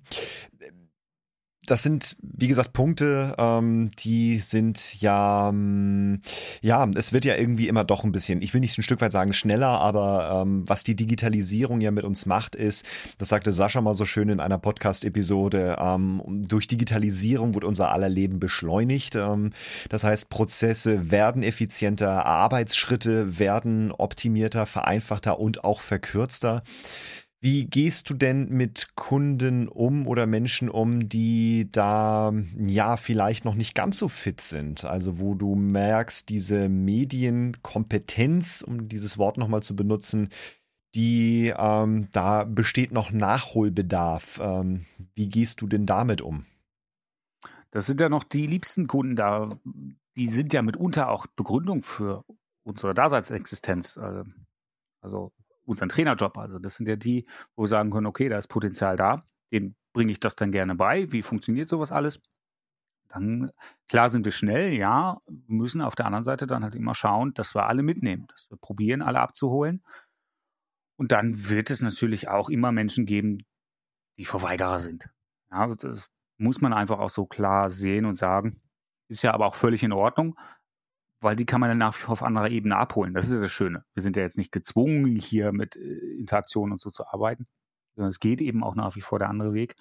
das 1.67 1.85
sind, 1.85 2.17
wie 2.21 2.49
gesagt, 2.49 2.73
Punkte, 2.73 3.37
ähm, 3.39 3.89
die 4.01 4.39
sind 4.41 5.01
ja, 5.01 5.51
ähm, 5.51 6.21
ja, 6.61 6.89
es 6.97 7.13
wird 7.13 7.25
ja 7.25 7.37
irgendwie 7.37 7.69
immer 7.69 7.85
doch 7.85 8.03
ein 8.03 8.11
bisschen, 8.11 8.43
ich 8.43 8.53
will 8.53 8.61
nicht 8.61 8.77
ein 8.77 8.83
Stück 8.83 9.01
weit 9.01 9.13
sagen 9.13 9.33
schneller, 9.33 9.69
aber 9.69 10.43
ähm, 10.43 10.65
was 10.67 10.83
die 10.83 10.97
Digitalisierung 10.97 11.81
ja 11.81 11.93
mit 11.93 12.05
uns 12.05 12.27
macht, 12.27 12.57
ist, 12.57 12.85
das 13.19 13.29
sagte 13.29 13.53
Sascha 13.53 13.81
mal 13.81 13.95
so 13.95 14.05
schön 14.05 14.29
in 14.29 14.41
einer 14.41 14.59
Podcast-Episode, 14.59 15.77
ähm, 15.79 16.21
durch 16.27 16.67
Digitalisierung 16.67 17.55
wird 17.55 17.65
unser 17.65 17.93
aller 17.93 18.09
Leben 18.09 18.41
beschleunigt. 18.41 19.15
Ähm, 19.15 19.51
das 19.89 20.03
heißt, 20.03 20.31
Prozesse 20.31 21.13
werden 21.13 21.45
effizienter, 21.45 22.27
Arbeitsschritte 22.27 23.39
werden 23.39 23.93
optimierter, 23.93 24.67
vereinfachter 24.67 25.39
und 25.39 25.63
auch 25.63 25.81
verkürzter. 25.81 26.65
Wie 27.45 27.65
gehst 27.65 28.09
du 28.09 28.15
denn 28.15 28.51
mit 28.51 28.95
Kunden 28.95 29.67
um 29.67 30.07
oder 30.07 30.29
Menschen 30.29 30.69
um, 30.69 31.09
die 31.09 31.69
da 31.73 32.33
ja 32.57 32.97
vielleicht 32.97 33.45
noch 33.45 33.57
nicht 33.57 33.75
ganz 33.75 33.99
so 33.99 34.07
fit 34.07 34.41
sind? 34.41 34.85
Also 34.85 35.19
wo 35.19 35.35
du 35.35 35.57
merkst, 35.57 36.29
diese 36.29 36.69
Medienkompetenz, 36.69 38.63
um 38.63 38.89
dieses 38.89 39.19
Wort 39.19 39.39
nochmal 39.39 39.61
zu 39.65 39.75
benutzen, 39.75 40.29
die 40.95 41.53
ähm, 41.57 42.07
da 42.13 42.45
besteht 42.45 42.93
noch 42.93 43.11
Nachholbedarf. 43.11 44.39
Ähm, 44.41 44.87
wie 45.17 45.29
gehst 45.29 45.63
du 45.63 45.67
denn 45.67 45.85
damit 45.85 46.21
um? 46.21 46.47
Das 47.73 47.87
sind 47.87 48.01
ja 48.01 48.09
noch 48.09 48.23
die 48.23 48.47
liebsten 48.47 48.87
Kunden 48.87 49.17
da. 49.17 49.49
Die 50.17 50.27
sind 50.27 50.53
ja 50.53 50.63
mitunter 50.63 51.11
auch 51.11 51.27
Begründung 51.27 51.83
für 51.83 52.25
unsere 52.63 52.95
Daseinsexistenz. 52.95 53.99
Also 55.01 55.33
unseren 55.65 55.89
Trainerjob. 55.89 56.37
Also 56.39 56.59
das 56.59 56.77
sind 56.77 56.89
ja 56.89 56.97
die, 56.97 57.27
wo 57.57 57.63
wir 57.63 57.69
sagen 57.69 57.91
können, 57.91 58.07
okay, 58.07 58.29
da 58.29 58.39
ist 58.39 58.49
Potenzial 58.49 58.97
da, 58.97 59.25
dem 59.53 59.75
bringe 59.93 60.13
ich 60.13 60.21
das 60.21 60.37
dann 60.37 60.53
gerne 60.53 60.75
bei. 60.75 61.11
Wie 61.13 61.23
funktioniert 61.23 61.69
sowas 61.69 61.93
alles? 61.93 62.23
Dann, 63.09 63.51
klar 63.89 64.09
sind 64.09 64.25
wir 64.25 64.33
schnell, 64.33 64.73
ja, 64.73 65.21
müssen 65.47 65.83
auf 65.83 65.95
der 65.95 66.07
anderen 66.07 66.23
Seite 66.23 66.47
dann 66.47 66.65
halt 66.65 66.75
immer 66.75 66.95
schauen, 66.95 67.35
dass 67.35 67.55
wir 67.55 67.67
alle 67.67 67.83
mitnehmen, 67.83 68.27
dass 68.29 68.51
wir 68.51 68.57
probieren, 68.57 69.03
alle 69.03 69.21
abzuholen. 69.21 69.85
Und 70.97 71.13
dann 71.13 71.51
wird 71.51 71.71
es 71.71 71.83
natürlich 71.83 72.29
auch 72.29 72.49
immer 72.49 72.73
Menschen 72.73 73.05
geben, 73.05 73.39
die 74.19 74.25
Verweigerer 74.25 74.79
sind. 74.79 75.11
Ja, 75.51 75.75
das 75.75 76.11
muss 76.39 76.61
man 76.61 76.73
einfach 76.73 76.99
auch 76.99 77.11
so 77.11 77.27
klar 77.27 77.69
sehen 77.69 78.07
und 78.07 78.17
sagen. 78.17 78.63
Ist 79.09 79.23
ja 79.23 79.35
aber 79.35 79.47
auch 79.47 79.55
völlig 79.55 79.83
in 79.83 79.93
Ordnung 79.93 80.39
weil 81.23 81.37
die 81.37 81.47
kann 81.47 81.61
man 81.61 81.71
dann 81.71 81.79
nach 81.79 81.97
wie 81.97 82.01
vor 82.01 82.13
auf 82.13 82.23
anderer 82.23 82.51
Ebene 82.51 82.77
abholen. 82.77 83.15
Das 83.15 83.27
ist 83.27 83.35
ja 83.35 83.41
das 83.41 83.53
Schöne. 83.53 83.85
Wir 83.95 84.03
sind 84.03 84.17
ja 84.17 84.23
jetzt 84.23 84.39
nicht 84.39 84.53
gezwungen, 84.53 85.17
hier 85.17 85.53
mit 85.53 85.77
äh, 85.77 85.81
Interaktionen 86.19 86.73
und 86.73 86.81
so 86.81 86.91
zu 86.91 87.07
arbeiten, 87.07 87.47
sondern 87.95 88.11
es 88.11 88.21
geht 88.21 88.41
eben 88.41 88.63
auch 88.65 88.75
nach 88.75 88.97
wie 88.97 89.01
vor 89.01 89.19
der 89.19 89.29
andere 89.29 89.55
Weg. 89.55 89.77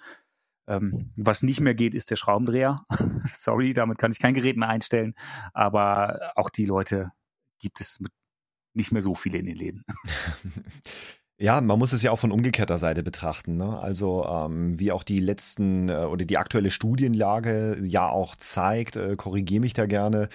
Ähm, 0.68 1.10
was 1.16 1.42
nicht 1.42 1.60
mehr 1.60 1.74
geht, 1.74 1.94
ist 1.94 2.10
der 2.10 2.16
Schraubendreher. 2.16 2.84
Sorry, 3.30 3.74
damit 3.74 3.98
kann 3.98 4.12
ich 4.12 4.20
kein 4.20 4.34
Gerät 4.34 4.56
mehr 4.56 4.68
einstellen, 4.68 5.14
aber 5.52 6.32
auch 6.36 6.50
die 6.50 6.66
Leute 6.66 7.10
gibt 7.58 7.80
es 7.80 8.02
nicht 8.74 8.92
mehr 8.92 9.02
so 9.02 9.14
viele 9.14 9.38
in 9.38 9.46
den 9.46 9.56
Läden. 9.56 9.84
Ja, 11.38 11.60
man 11.60 11.76
muss 11.76 11.92
es 11.92 12.02
ja 12.02 12.12
auch 12.12 12.20
von 12.20 12.30
umgekehrter 12.30 12.78
Seite 12.78 13.02
betrachten. 13.02 13.56
Ne? 13.56 13.80
Also 13.80 14.24
ähm, 14.24 14.78
wie 14.78 14.92
auch 14.92 15.02
die 15.02 15.18
letzten 15.18 15.88
äh, 15.88 16.04
oder 16.04 16.24
die 16.24 16.38
aktuelle 16.38 16.70
Studienlage 16.70 17.78
ja 17.82 18.08
auch 18.08 18.36
zeigt, 18.36 18.94
äh, 18.94 19.16
korrigiere 19.16 19.60
mich 19.60 19.72
da 19.72 19.86
gerne, 19.86 20.28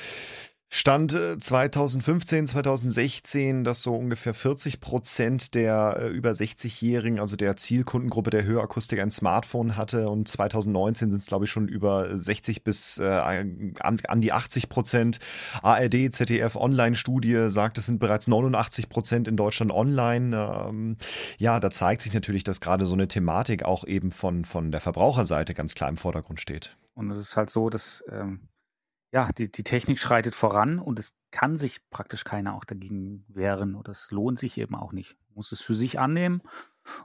Stand 0.70 1.12
2015, 1.14 2.44
äh, 2.44 2.48
2016, 2.48 3.64
dass 3.64 3.82
so 3.82 3.96
ungefähr 3.96 4.34
40 4.34 4.82
Prozent 4.82 5.56
der 5.56 5.98
äh, 5.98 6.08
über 6.10 6.32
60-Jährigen, 6.32 7.22
also 7.22 7.38
der 7.38 7.56
Zielkundengruppe 7.56 8.32
der 8.32 8.44
Hörakustik, 8.44 9.00
ein 9.00 9.10
Smartphone 9.10 9.78
hatte 9.78 10.10
und 10.10 10.28
2019 10.28 11.10
sind 11.10 11.22
es, 11.22 11.28
glaube 11.28 11.46
ich, 11.46 11.52
schon 11.52 11.70
über 11.70 12.20
60 12.20 12.66
bis 12.66 12.98
äh, 12.98 13.06
an, 13.06 14.02
an, 14.08 14.20
die 14.20 14.34
80 14.34 14.68
Prozent. 14.68 15.20
ARD, 15.62 16.14
ZDF 16.14 16.58
Online-Studie 16.58 17.46
sagt, 17.48 17.78
es 17.78 17.86
sind 17.86 18.00
bereits 18.00 18.28
89 18.28 18.90
Prozent 18.90 19.30
in 19.30 19.38
Deutschland 19.38 19.72
online. 19.72 20.36
Ähm, 20.36 20.98
ja, 21.38 21.62
da 21.62 21.70
zeigt 21.70 22.02
sich 22.02 22.14
natürlich, 22.14 22.44
dass 22.44 22.60
gerade 22.60 22.86
so 22.86 22.94
eine 22.94 23.08
Thematik 23.08 23.64
auch 23.64 23.86
eben 23.86 24.12
von, 24.12 24.44
von 24.44 24.74
der 24.74 24.82
Verbraucherseite 24.82 25.54
ganz 25.54 25.76
klar 25.76 25.90
im 25.90 25.98
Vordergrund 25.98 26.42
steht. 26.42 26.76
Und 26.94 27.10
es 27.10 27.18
ist 27.18 27.38
halt 27.38 27.50
so, 27.50 27.70
dass 27.70 28.04
ähm 28.12 28.42
ja, 29.12 29.30
die, 29.38 29.52
die 29.52 29.64
Technik 29.64 30.00
schreitet 30.00 30.36
voran 30.36 30.80
und 30.80 31.00
es 31.00 31.16
kann 31.32 31.56
sich 31.56 31.90
praktisch 31.90 32.24
keiner 32.24 32.56
auch 32.56 32.66
dagegen 32.66 33.26
wehren 33.30 33.76
oder 33.76 33.92
es 33.92 34.12
lohnt 34.12 34.38
sich 34.38 34.58
eben 34.58 34.76
auch 34.76 34.92
nicht. 34.92 35.18
Man 35.30 35.36
muss 35.36 35.52
es 35.52 35.62
für 35.62 35.76
sich 35.76 36.00
annehmen 36.00 36.42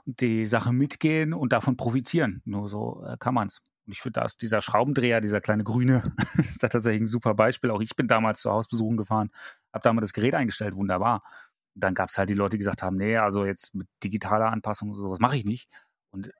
und 0.05 0.19
die 0.21 0.45
Sache 0.45 0.73
mitgehen 0.73 1.33
und 1.33 1.53
davon 1.53 1.77
profitieren. 1.77 2.41
Nur 2.45 2.67
so 2.67 3.03
äh, 3.05 3.17
kann 3.17 3.33
man 3.33 3.47
es. 3.47 3.61
Und 3.85 3.93
ich 3.93 4.01
finde, 4.01 4.19
da 4.19 4.25
ist 4.25 4.41
dieser 4.41 4.61
Schraubendreher, 4.61 5.21
dieser 5.21 5.41
kleine 5.41 5.63
grüne, 5.63 6.13
ist 6.37 6.63
da 6.63 6.67
tatsächlich 6.67 7.01
ein 7.03 7.07
super 7.07 7.33
Beispiel. 7.35 7.69
Auch 7.69 7.81
ich 7.81 7.95
bin 7.95 8.07
damals 8.07 8.41
zur 8.41 8.53
Hausbesuchung 8.53 8.97
gefahren, 8.97 9.29
habe 9.73 9.83
damals 9.83 10.07
das 10.07 10.13
Gerät 10.13 10.35
eingestellt, 10.35 10.75
wunderbar. 10.75 11.23
Und 11.75 11.83
dann 11.83 11.93
gab 11.93 12.09
es 12.09 12.17
halt 12.17 12.29
die 12.29 12.35
Leute, 12.35 12.51
die 12.51 12.59
gesagt 12.59 12.83
haben, 12.83 12.97
nee, 12.97 13.17
also 13.17 13.45
jetzt 13.45 13.75
mit 13.75 13.87
digitaler 14.03 14.51
Anpassung 14.51 14.93
sowas 14.93 15.19
mache 15.19 15.37
ich 15.37 15.45
nicht. 15.45 15.69
Und 16.11 16.31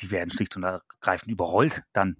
die 0.00 0.10
werden 0.10 0.30
schlicht 0.30 0.56
und 0.56 0.64
ergreifend 0.64 1.30
überrollt 1.30 1.82
dann. 1.92 2.16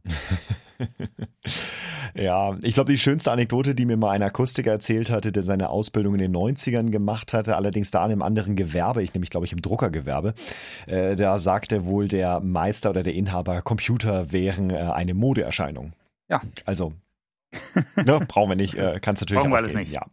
ja, 2.14 2.56
ich 2.62 2.74
glaube, 2.74 2.92
die 2.92 2.98
schönste 2.98 3.32
Anekdote, 3.32 3.74
die 3.74 3.84
mir 3.84 3.96
mal 3.96 4.10
ein 4.10 4.22
Akustiker 4.22 4.70
erzählt 4.70 5.10
hatte, 5.10 5.32
der 5.32 5.42
seine 5.42 5.70
Ausbildung 5.70 6.14
in 6.14 6.20
den 6.20 6.34
90ern 6.34 6.90
gemacht 6.90 7.32
hatte, 7.32 7.56
allerdings 7.56 7.90
da 7.90 8.04
in 8.04 8.12
einem 8.12 8.22
anderen 8.22 8.56
Gewerbe, 8.56 9.02
ich 9.02 9.14
nämlich, 9.14 9.30
glaube 9.30 9.46
ich, 9.46 9.52
im 9.52 9.62
Druckergewerbe, 9.62 10.34
äh, 10.86 11.16
da 11.16 11.38
sagte 11.38 11.84
wohl 11.84 12.08
der 12.08 12.40
Meister 12.40 12.90
oder 12.90 13.02
der 13.02 13.14
Inhaber, 13.14 13.62
Computer 13.62 14.32
wären 14.32 14.70
äh, 14.70 14.74
eine 14.74 15.14
Modeerscheinung. 15.14 15.92
Ja. 16.28 16.40
Also, 16.64 16.92
ne, 17.96 18.20
brauchen 18.28 18.50
wir 18.50 18.56
nicht, 18.56 18.74
äh, 18.74 18.98
kannst 19.00 19.22
natürlich 19.22 19.40
brauchen 19.40 19.52
wir 19.52 19.58
alles 19.58 19.74
nicht. 19.74 19.92
Ja. 19.92 20.06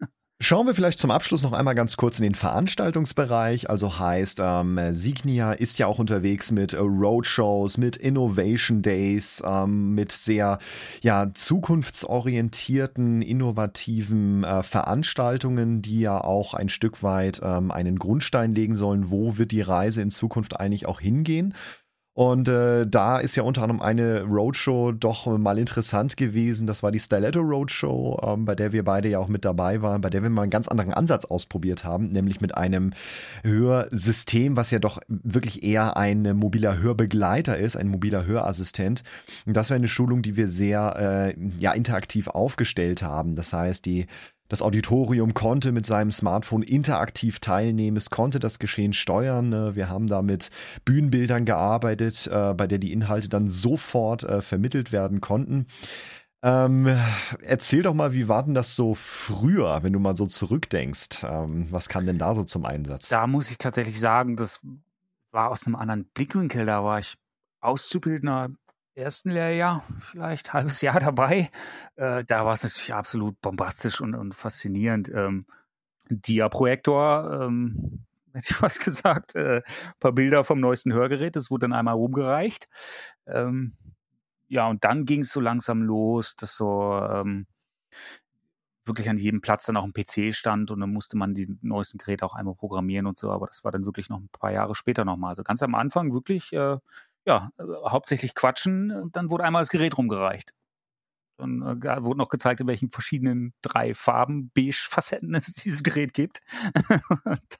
Schauen 0.40 0.68
wir 0.68 0.74
vielleicht 0.74 1.00
zum 1.00 1.10
Abschluss 1.10 1.42
noch 1.42 1.52
einmal 1.52 1.74
ganz 1.74 1.96
kurz 1.96 2.20
in 2.20 2.22
den 2.22 2.36
Veranstaltungsbereich. 2.36 3.68
Also 3.68 3.98
heißt, 3.98 4.38
ähm, 4.40 4.78
Signia 4.90 5.50
ist 5.50 5.80
ja 5.80 5.88
auch 5.88 5.98
unterwegs 5.98 6.52
mit 6.52 6.74
äh, 6.74 6.78
Roadshows, 6.78 7.76
mit 7.76 7.96
Innovation 7.96 8.80
Days, 8.80 9.42
ähm, 9.44 9.96
mit 9.96 10.12
sehr 10.12 10.60
ja, 11.02 11.28
zukunftsorientierten, 11.34 13.20
innovativen 13.20 14.44
äh, 14.44 14.62
Veranstaltungen, 14.62 15.82
die 15.82 15.98
ja 15.98 16.20
auch 16.20 16.54
ein 16.54 16.68
Stück 16.68 17.02
weit 17.02 17.40
ähm, 17.42 17.72
einen 17.72 17.98
Grundstein 17.98 18.52
legen 18.52 18.76
sollen, 18.76 19.10
wo 19.10 19.38
wird 19.38 19.50
die 19.50 19.62
Reise 19.62 20.02
in 20.02 20.12
Zukunft 20.12 20.60
eigentlich 20.60 20.86
auch 20.86 21.00
hingehen. 21.00 21.52
Und 22.18 22.48
äh, 22.48 22.84
da 22.84 23.18
ist 23.18 23.36
ja 23.36 23.44
unter 23.44 23.62
anderem 23.62 23.80
eine 23.80 24.22
Roadshow 24.22 24.90
doch 24.90 25.38
mal 25.38 25.56
interessant 25.56 26.16
gewesen. 26.16 26.66
Das 26.66 26.82
war 26.82 26.90
die 26.90 26.98
Stiletto 26.98 27.38
Roadshow, 27.38 28.20
ähm, 28.26 28.44
bei 28.44 28.56
der 28.56 28.72
wir 28.72 28.82
beide 28.82 29.08
ja 29.08 29.20
auch 29.20 29.28
mit 29.28 29.44
dabei 29.44 29.82
waren, 29.82 30.00
bei 30.00 30.10
der 30.10 30.24
wir 30.24 30.28
mal 30.28 30.42
einen 30.42 30.50
ganz 30.50 30.66
anderen 30.66 30.92
Ansatz 30.92 31.26
ausprobiert 31.26 31.84
haben, 31.84 32.10
nämlich 32.10 32.40
mit 32.40 32.56
einem 32.56 32.92
Hörsystem, 33.44 34.56
was 34.56 34.72
ja 34.72 34.80
doch 34.80 35.00
wirklich 35.06 35.62
eher 35.62 35.96
ein 35.96 36.36
mobiler 36.36 36.78
Hörbegleiter 36.80 37.56
ist, 37.56 37.76
ein 37.76 37.86
mobiler 37.86 38.26
Hörassistent. 38.26 39.04
Und 39.46 39.56
das 39.56 39.70
war 39.70 39.76
eine 39.76 39.86
Schulung, 39.86 40.22
die 40.22 40.36
wir 40.36 40.48
sehr 40.48 40.96
äh, 41.36 41.40
ja, 41.60 41.70
interaktiv 41.70 42.26
aufgestellt 42.26 43.00
haben. 43.00 43.36
Das 43.36 43.52
heißt, 43.52 43.86
die 43.86 44.08
das 44.48 44.62
Auditorium 44.62 45.34
konnte 45.34 45.72
mit 45.72 45.86
seinem 45.86 46.10
Smartphone 46.10 46.62
interaktiv 46.62 47.38
teilnehmen, 47.38 47.96
es 47.96 48.10
konnte 48.10 48.38
das 48.38 48.58
Geschehen 48.58 48.92
steuern. 48.92 49.50
Ne? 49.50 49.76
Wir 49.76 49.88
haben 49.88 50.06
da 50.06 50.22
mit 50.22 50.50
Bühnenbildern 50.84 51.44
gearbeitet, 51.44 52.26
äh, 52.26 52.54
bei 52.54 52.66
der 52.66 52.78
die 52.78 52.92
Inhalte 52.92 53.28
dann 53.28 53.48
sofort 53.48 54.24
äh, 54.24 54.40
vermittelt 54.40 54.92
werden 54.92 55.20
konnten. 55.20 55.66
Ähm, 56.40 56.86
erzähl 57.42 57.82
doch 57.82 57.94
mal, 57.94 58.14
wie 58.14 58.28
war 58.28 58.44
denn 58.44 58.54
das 58.54 58.76
so 58.76 58.94
früher, 58.94 59.82
wenn 59.82 59.92
du 59.92 59.98
mal 59.98 60.16
so 60.16 60.24
zurückdenkst? 60.24 61.24
Ähm, 61.24 61.66
was 61.70 61.88
kam 61.88 62.06
denn 62.06 62.18
da 62.18 62.34
so 62.34 62.44
zum 62.44 62.64
Einsatz? 62.64 63.08
Da 63.08 63.26
muss 63.26 63.50
ich 63.50 63.58
tatsächlich 63.58 63.98
sagen, 63.98 64.36
das 64.36 64.60
war 65.32 65.50
aus 65.50 65.66
einem 65.66 65.76
anderen 65.76 66.04
Blickwinkel. 66.04 66.64
Da 66.64 66.84
war 66.84 67.00
ich 67.00 67.16
Auszubildender 67.60 68.50
ersten 68.98 69.30
Lehrjahr, 69.30 69.82
vielleicht 70.00 70.52
halbes 70.52 70.80
Jahr 70.80 71.00
dabei. 71.00 71.50
Äh, 71.96 72.24
da 72.24 72.44
war 72.44 72.52
es 72.52 72.64
natürlich 72.64 72.92
absolut 72.92 73.40
bombastisch 73.40 74.00
und, 74.00 74.14
und 74.14 74.34
faszinierend. 74.34 75.10
Ähm, 75.14 75.46
Dia-Projektor, 76.10 77.42
ähm, 77.42 78.04
hätte 78.32 78.46
ich 78.50 78.62
was 78.62 78.78
gesagt, 78.78 79.34
äh, 79.34 79.62
paar 80.00 80.12
Bilder 80.12 80.44
vom 80.44 80.60
neuesten 80.60 80.92
Hörgerät, 80.92 81.36
das 81.36 81.50
wurde 81.50 81.62
dann 81.62 81.72
einmal 81.72 81.94
rumgereicht. 81.94 82.68
Ähm, 83.26 83.72
ja, 84.48 84.66
und 84.66 84.84
dann 84.84 85.04
ging 85.04 85.20
es 85.20 85.32
so 85.32 85.40
langsam 85.40 85.82
los, 85.82 86.34
dass 86.36 86.56
so 86.56 86.98
ähm, 87.02 87.46
wirklich 88.86 89.10
an 89.10 89.18
jedem 89.18 89.42
Platz 89.42 89.66
dann 89.66 89.76
auch 89.76 89.84
ein 89.84 89.92
PC 89.92 90.34
stand 90.34 90.70
und 90.70 90.80
dann 90.80 90.90
musste 90.90 91.18
man 91.18 91.34
die 91.34 91.58
neuesten 91.60 91.98
Geräte 91.98 92.24
auch 92.24 92.34
einmal 92.34 92.54
programmieren 92.54 93.06
und 93.06 93.18
so, 93.18 93.30
aber 93.30 93.46
das 93.46 93.62
war 93.62 93.70
dann 93.70 93.84
wirklich 93.84 94.08
noch 94.08 94.18
ein 94.18 94.30
paar 94.30 94.50
Jahre 94.50 94.74
später 94.74 95.04
nochmal. 95.04 95.30
Also 95.30 95.42
ganz 95.42 95.62
am 95.62 95.74
Anfang 95.74 96.14
wirklich 96.14 96.52
äh, 96.54 96.78
ja, 97.28 97.50
äh, 97.58 97.62
hauptsächlich 97.88 98.34
quatschen. 98.34 98.90
Und 98.90 99.14
dann 99.14 99.30
wurde 99.30 99.44
einmal 99.44 99.60
das 99.60 99.68
Gerät 99.68 99.96
rumgereicht. 99.96 100.54
Dann 101.36 101.62
äh, 101.62 102.02
wurde 102.02 102.18
noch 102.18 102.30
gezeigt, 102.30 102.60
in 102.60 102.66
welchen 102.66 102.90
verschiedenen 102.90 103.52
drei 103.62 103.94
Farben, 103.94 104.50
beige-Facetten 104.54 105.34
es 105.34 105.52
dieses 105.52 105.84
Gerät 105.84 106.14
gibt. 106.14 106.40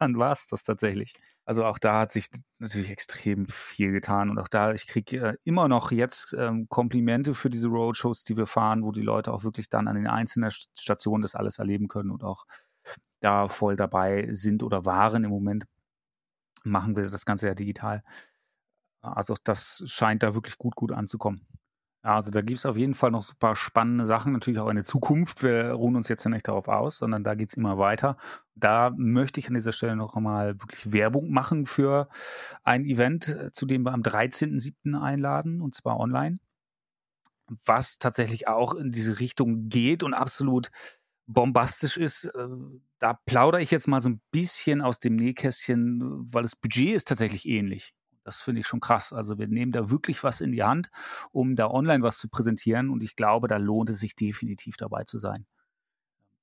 dann 0.00 0.18
war 0.18 0.32
es 0.32 0.48
das 0.48 0.64
tatsächlich. 0.64 1.14
Also 1.44 1.64
auch 1.64 1.78
da 1.78 2.00
hat 2.00 2.10
sich 2.10 2.28
natürlich 2.58 2.90
extrem 2.90 3.46
viel 3.46 3.92
getan. 3.92 4.30
Und 4.30 4.38
auch 4.38 4.48
da, 4.48 4.72
ich 4.72 4.86
kriege 4.86 5.18
äh, 5.18 5.36
immer 5.44 5.68
noch 5.68 5.92
jetzt 5.92 6.34
ähm, 6.36 6.66
Komplimente 6.68 7.34
für 7.34 7.50
diese 7.50 7.68
Roadshows, 7.68 8.24
die 8.24 8.36
wir 8.36 8.46
fahren, 8.46 8.82
wo 8.82 8.90
die 8.90 9.02
Leute 9.02 9.32
auch 9.32 9.44
wirklich 9.44 9.68
dann 9.68 9.86
an 9.86 9.96
den 9.96 10.08
einzelnen 10.08 10.50
Stationen 10.50 11.22
das 11.22 11.34
alles 11.36 11.58
erleben 11.58 11.88
können 11.88 12.10
und 12.10 12.24
auch 12.24 12.46
da 13.20 13.48
voll 13.48 13.76
dabei 13.76 14.28
sind 14.32 14.62
oder 14.62 14.86
waren 14.86 15.24
im 15.24 15.30
Moment. 15.30 15.66
Machen 16.64 16.96
wir 16.96 17.04
das 17.08 17.24
Ganze 17.26 17.46
ja 17.46 17.54
digital. 17.54 18.02
Also 19.00 19.34
das 19.44 19.82
scheint 19.86 20.22
da 20.22 20.34
wirklich 20.34 20.58
gut, 20.58 20.74
gut 20.74 20.92
anzukommen. 20.92 21.46
Also 22.02 22.30
da 22.30 22.42
gibt 22.42 22.58
es 22.58 22.66
auf 22.66 22.76
jeden 22.76 22.94
Fall 22.94 23.10
noch 23.10 23.22
super 23.22 23.56
spannende 23.56 24.04
Sachen, 24.04 24.32
natürlich 24.32 24.60
auch 24.60 24.68
in 24.68 24.76
der 24.76 24.84
Zukunft. 24.84 25.42
Wir 25.42 25.72
ruhen 25.72 25.96
uns 25.96 26.08
jetzt 26.08 26.24
ja 26.24 26.30
nicht 26.30 26.46
darauf 26.46 26.68
aus, 26.68 26.98
sondern 26.98 27.24
da 27.24 27.34
geht 27.34 27.48
es 27.48 27.56
immer 27.56 27.76
weiter. 27.76 28.16
Da 28.54 28.90
möchte 28.96 29.40
ich 29.40 29.48
an 29.48 29.54
dieser 29.54 29.72
Stelle 29.72 29.96
noch 29.96 30.14
einmal 30.14 30.60
wirklich 30.60 30.92
Werbung 30.92 31.30
machen 31.30 31.66
für 31.66 32.08
ein 32.62 32.84
Event, 32.84 33.50
zu 33.52 33.66
dem 33.66 33.84
wir 33.84 33.92
am 33.92 34.02
13.07. 34.02 34.98
einladen, 34.98 35.60
und 35.60 35.74
zwar 35.74 35.98
online, 35.98 36.38
was 37.66 37.98
tatsächlich 37.98 38.46
auch 38.46 38.74
in 38.74 38.90
diese 38.90 39.18
Richtung 39.18 39.68
geht 39.68 40.04
und 40.04 40.14
absolut 40.14 40.70
bombastisch 41.26 41.96
ist. 41.96 42.26
Äh, 42.26 42.48
da 42.98 43.14
plaudere 43.26 43.60
ich 43.60 43.70
jetzt 43.70 43.88
mal 43.88 44.00
so 44.00 44.08
ein 44.08 44.20
bisschen 44.30 44.82
aus 44.82 44.98
dem 44.98 45.16
Nähkästchen, 45.16 46.32
weil 46.32 46.42
das 46.42 46.56
Budget 46.56 46.94
ist 46.94 47.08
tatsächlich 47.08 47.46
ähnlich. 47.46 47.92
Das 48.28 48.42
finde 48.42 48.60
ich 48.60 48.66
schon 48.66 48.80
krass. 48.80 49.14
Also 49.14 49.38
wir 49.38 49.48
nehmen 49.48 49.72
da 49.72 49.88
wirklich 49.88 50.22
was 50.22 50.42
in 50.42 50.52
die 50.52 50.62
Hand, 50.62 50.90
um 51.32 51.56
da 51.56 51.70
online 51.70 52.02
was 52.02 52.18
zu 52.18 52.28
präsentieren. 52.28 52.90
Und 52.90 53.02
ich 53.02 53.16
glaube, 53.16 53.48
da 53.48 53.56
lohnt 53.56 53.88
es 53.88 54.00
sich 54.00 54.14
definitiv 54.14 54.76
dabei 54.76 55.04
zu 55.04 55.18
sein. 55.18 55.46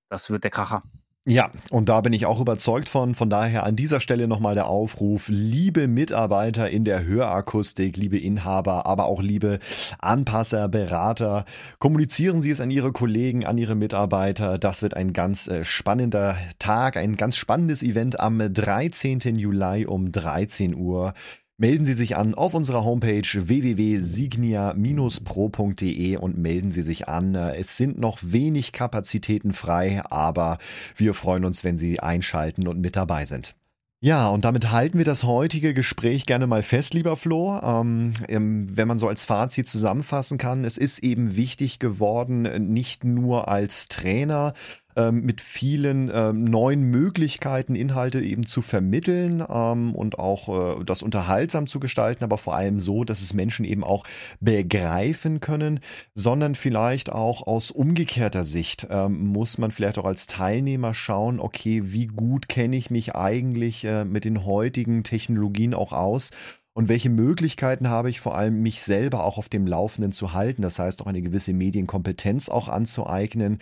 Das 0.10 0.32
wird 0.32 0.44
der 0.44 0.50
Kracher. 0.50 0.82
Ja, 1.28 1.52
und 1.70 1.88
da 1.88 2.02
bin 2.02 2.12
ich 2.12 2.26
auch 2.26 2.42
überzeugt 2.42 2.90
von. 2.90 3.14
Von 3.14 3.30
daher 3.30 3.68
an 3.68 3.76
dieser 3.76 4.00
Stelle 4.00 4.28
nochmal 4.28 4.56
der 4.56 4.66
Aufruf, 4.66 5.28
liebe 5.28 5.88
Mitarbeiter 5.88 6.72
in 6.72 6.86
der 6.86 7.06
Hörakustik, 7.06 7.98
liebe 7.98 8.18
Inhaber, 8.18 8.88
aber 8.88 9.06
auch 9.06 9.22
liebe 9.22 9.60
Anpasser, 10.00 10.68
Berater, 10.68 11.46
kommunizieren 11.78 12.42
Sie 12.42 12.50
es 12.50 12.62
an 12.62 12.72
Ihre 12.72 12.92
Kollegen, 12.92 13.46
an 13.46 13.60
Ihre 13.60 13.76
Mitarbeiter. 13.76 14.58
Das 14.58 14.82
wird 14.82 14.96
ein 14.96 15.14
ganz 15.14 15.48
äh, 15.48 15.64
spannender 15.64 16.36
Tag, 16.58 16.98
ein 16.98 17.16
ganz 17.16 17.38
spannendes 17.38 17.84
Event 17.84 18.20
am 18.20 18.40
13. 18.40 19.20
Juli 19.36 19.86
um 19.86 20.12
13 20.12 20.74
Uhr. 20.74 21.14
Melden 21.58 21.86
Sie 21.86 21.94
sich 21.94 22.18
an 22.18 22.36
auf 22.36 22.54
unserer 22.54 22.84
Homepage 22.84 23.24
www.signia-pro.de 23.24 26.18
und 26.18 26.38
melden 26.38 26.74
Sie 26.74 26.84
sich 26.84 27.08
an. 27.08 27.34
Es 27.34 27.78
sind 27.78 27.98
noch 27.98 28.20
wenig 28.22 28.74
Kapazitäten 28.74 29.54
frei, 29.54 30.04
aber 30.04 30.58
wir 30.98 31.14
freuen 31.14 31.46
uns, 31.46 31.64
wenn 31.64 31.78
Sie 31.78 32.02
einschalten 32.02 32.68
und 32.68 32.82
mit 32.82 32.98
dabei 32.98 33.26
sind. 33.26 33.56
Ja, 34.02 34.28
und 34.28 34.44
damit 34.44 34.72
halten 34.72 34.98
wir 34.98 35.06
das 35.06 35.24
heutige 35.24 35.74
Gespräch 35.74 36.26
gerne 36.26 36.46
mal 36.46 36.62
fest, 36.62 36.94
lieber 36.94 37.16
Flo. 37.16 37.58
Ähm, 37.64 38.12
wenn 38.28 38.90
man 38.90 39.00
so 39.00 39.08
als 39.08 39.24
Fazit 39.24 39.70
zusammenfassen 39.70 40.38
kann, 40.38 40.66
es 40.66 40.78
ist 40.78 41.00
eben 41.00 41.38
wichtig 41.38 41.80
geworden, 41.80 42.74
nicht 42.74 43.06
nur 43.06 43.48
als 43.48 43.88
Trainer 43.88 44.54
ähm, 44.96 45.22
mit 45.22 45.42
vielen 45.42 46.12
ähm, 46.14 46.44
neuen 46.44 46.84
Möglichkeiten, 46.84 47.76
Inhalte 47.76 48.22
eben 48.22 48.46
zu 48.46 48.62
vermitteln 48.62 49.44
ähm, 49.48 49.94
und 49.94 50.20
auch 50.20 50.80
äh, 50.80 50.84
das 50.84 51.02
unterhaltsam 51.02 51.68
zu 51.68 51.80
gestalten, 51.80 52.24
aber 52.24 52.38
vor 52.38 52.56
allem 52.56 52.80
so, 52.80 53.04
dass 53.04 53.22
es 53.22 53.34
Menschen 53.34 53.66
eben 53.66 53.84
auch 53.84 54.04
begreifen 54.40 55.40
können, 55.40 55.80
sondern 56.14 56.56
vielleicht 56.56 57.12
auch 57.12 57.46
aus 57.46 57.72
umgekehrter 57.72 58.44
Sicht 58.44 58.88
ähm, 58.90 59.28
muss 59.28 59.58
man 59.58 59.72
vielleicht 59.72 59.98
auch 59.98 60.06
als 60.06 60.28
Teilnehmer 60.28 60.94
schauen, 60.94 61.40
okay, 61.40 61.82
wie 61.86 62.08
gut 62.08 62.48
kenne 62.48 62.78
ich 62.78 62.90
mich 62.90 63.16
eigentlich 63.16 63.86
äh, 63.86 64.06
mit 64.06 64.26
den 64.26 64.46
heutigen 64.46 65.04
Technologien 65.04 65.74
auch 65.74 65.92
aus 65.92 66.32
und 66.78 66.90
welche 66.90 67.10
Möglichkeiten 67.10 67.90
habe 67.90 68.10
ich 68.10 68.20
vor 68.20 68.36
allem, 68.36 68.62
mich 68.62 68.82
selber 68.82 69.24
auch 69.24 69.38
auf 69.38 69.48
dem 69.48 69.66
Laufenden 69.66 70.12
zu 70.12 70.34
halten, 70.34 70.62
das 70.62 70.78
heißt 70.78 71.02
auch 71.02 71.08
eine 71.08 71.22
gewisse 71.22 71.54
Medienkompetenz 71.54 72.50
auch 72.50 72.68
anzueignen. 72.68 73.60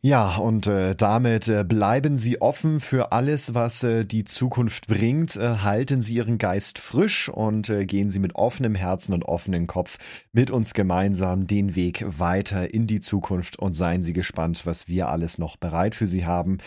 Ja, 0.00 0.36
und 0.36 0.66
äh, 0.66 0.96
damit 0.96 1.46
äh, 1.46 1.62
bleiben 1.62 2.16
Sie 2.16 2.40
offen 2.40 2.80
für 2.80 3.12
alles, 3.12 3.54
was 3.54 3.84
äh, 3.84 4.04
die 4.04 4.24
Zukunft 4.24 4.88
bringt. 4.88 5.36
Äh, 5.36 5.58
halten 5.58 6.02
Sie 6.02 6.16
Ihren 6.16 6.38
Geist 6.38 6.80
frisch 6.80 7.28
und 7.28 7.68
äh, 7.70 7.86
gehen 7.86 8.10
Sie 8.10 8.18
mit 8.18 8.34
offenem 8.34 8.74
Herzen 8.74 9.14
und 9.14 9.24
offenem 9.24 9.68
Kopf 9.68 9.98
mit 10.32 10.50
uns 10.50 10.74
gemeinsam 10.74 11.46
den 11.46 11.76
Weg 11.76 12.04
weiter 12.18 12.74
in 12.74 12.88
die 12.88 12.98
Zukunft 12.98 13.56
und 13.56 13.74
seien 13.74 14.02
Sie 14.02 14.12
gespannt, 14.12 14.66
was 14.66 14.88
wir 14.88 15.10
alles 15.10 15.38
noch 15.38 15.56
bereit 15.56 15.94
für 15.94 16.08
Sie 16.08 16.26
haben. 16.26 16.58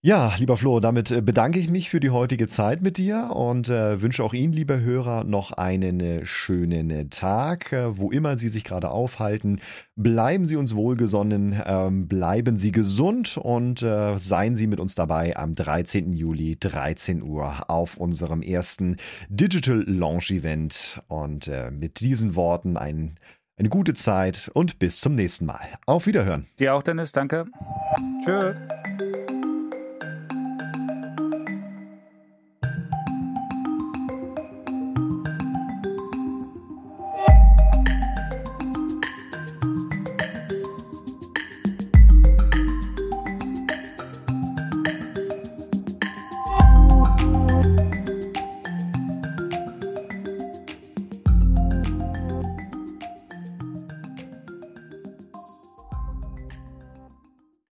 Ja, 0.00 0.32
lieber 0.38 0.56
Flo, 0.56 0.78
damit 0.78 1.10
äh, 1.10 1.20
bedanke 1.20 1.58
ich 1.58 1.68
mich 1.68 1.90
für 1.90 1.98
die 1.98 2.10
heutige 2.10 2.46
Zeit 2.46 2.82
mit 2.82 2.98
dir 2.98 3.32
und 3.34 3.68
äh, 3.68 4.00
wünsche 4.00 4.22
auch 4.22 4.32
Ihnen, 4.32 4.52
lieber 4.52 4.78
Hörer, 4.78 5.24
noch 5.24 5.50
einen 5.50 5.98
äh, 5.98 6.24
schönen 6.24 7.10
Tag, 7.10 7.74
wo 7.94 8.12
immer 8.12 8.38
Sie 8.38 8.48
sich 8.48 8.62
gerade 8.62 8.90
aufhalten. 8.90 9.60
Bleiben 9.96 10.44
Sie 10.44 10.54
uns 10.54 10.76
wohlgesonnen, 10.76 11.60
ähm, 11.66 12.06
bleiben 12.06 12.56
Sie 12.56 12.70
gesund 12.70 13.38
und 13.38 13.80
seien 13.80 14.54
Sie 14.54 14.68
mit 14.68 14.78
uns 14.78 14.94
dabei 14.94 15.36
am 15.36 15.56
13. 15.56 16.12
Juli, 16.12 16.56
13 16.58 17.20
Uhr, 17.20 17.68
auf 17.68 17.96
unserem 17.96 18.42
ersten 18.42 18.98
Digital 19.28 19.82
Launch 19.84 20.30
Event. 20.30 21.02
Und 21.08 21.50
mit 21.72 22.00
diesen 22.00 22.36
Worten 22.36 22.76
ein, 22.76 23.18
eine 23.56 23.68
gute 23.68 23.94
Zeit 23.94 24.50
und 24.54 24.78
bis 24.78 25.00
zum 25.00 25.16
nächsten 25.16 25.46
Mal. 25.46 25.66
Auf 25.86 26.06
Wiederhören. 26.06 26.46
Dir 26.58 26.74
auch, 26.74 26.82
Dennis, 26.82 27.10
danke. 27.10 27.46
Tschüss. 28.24 28.54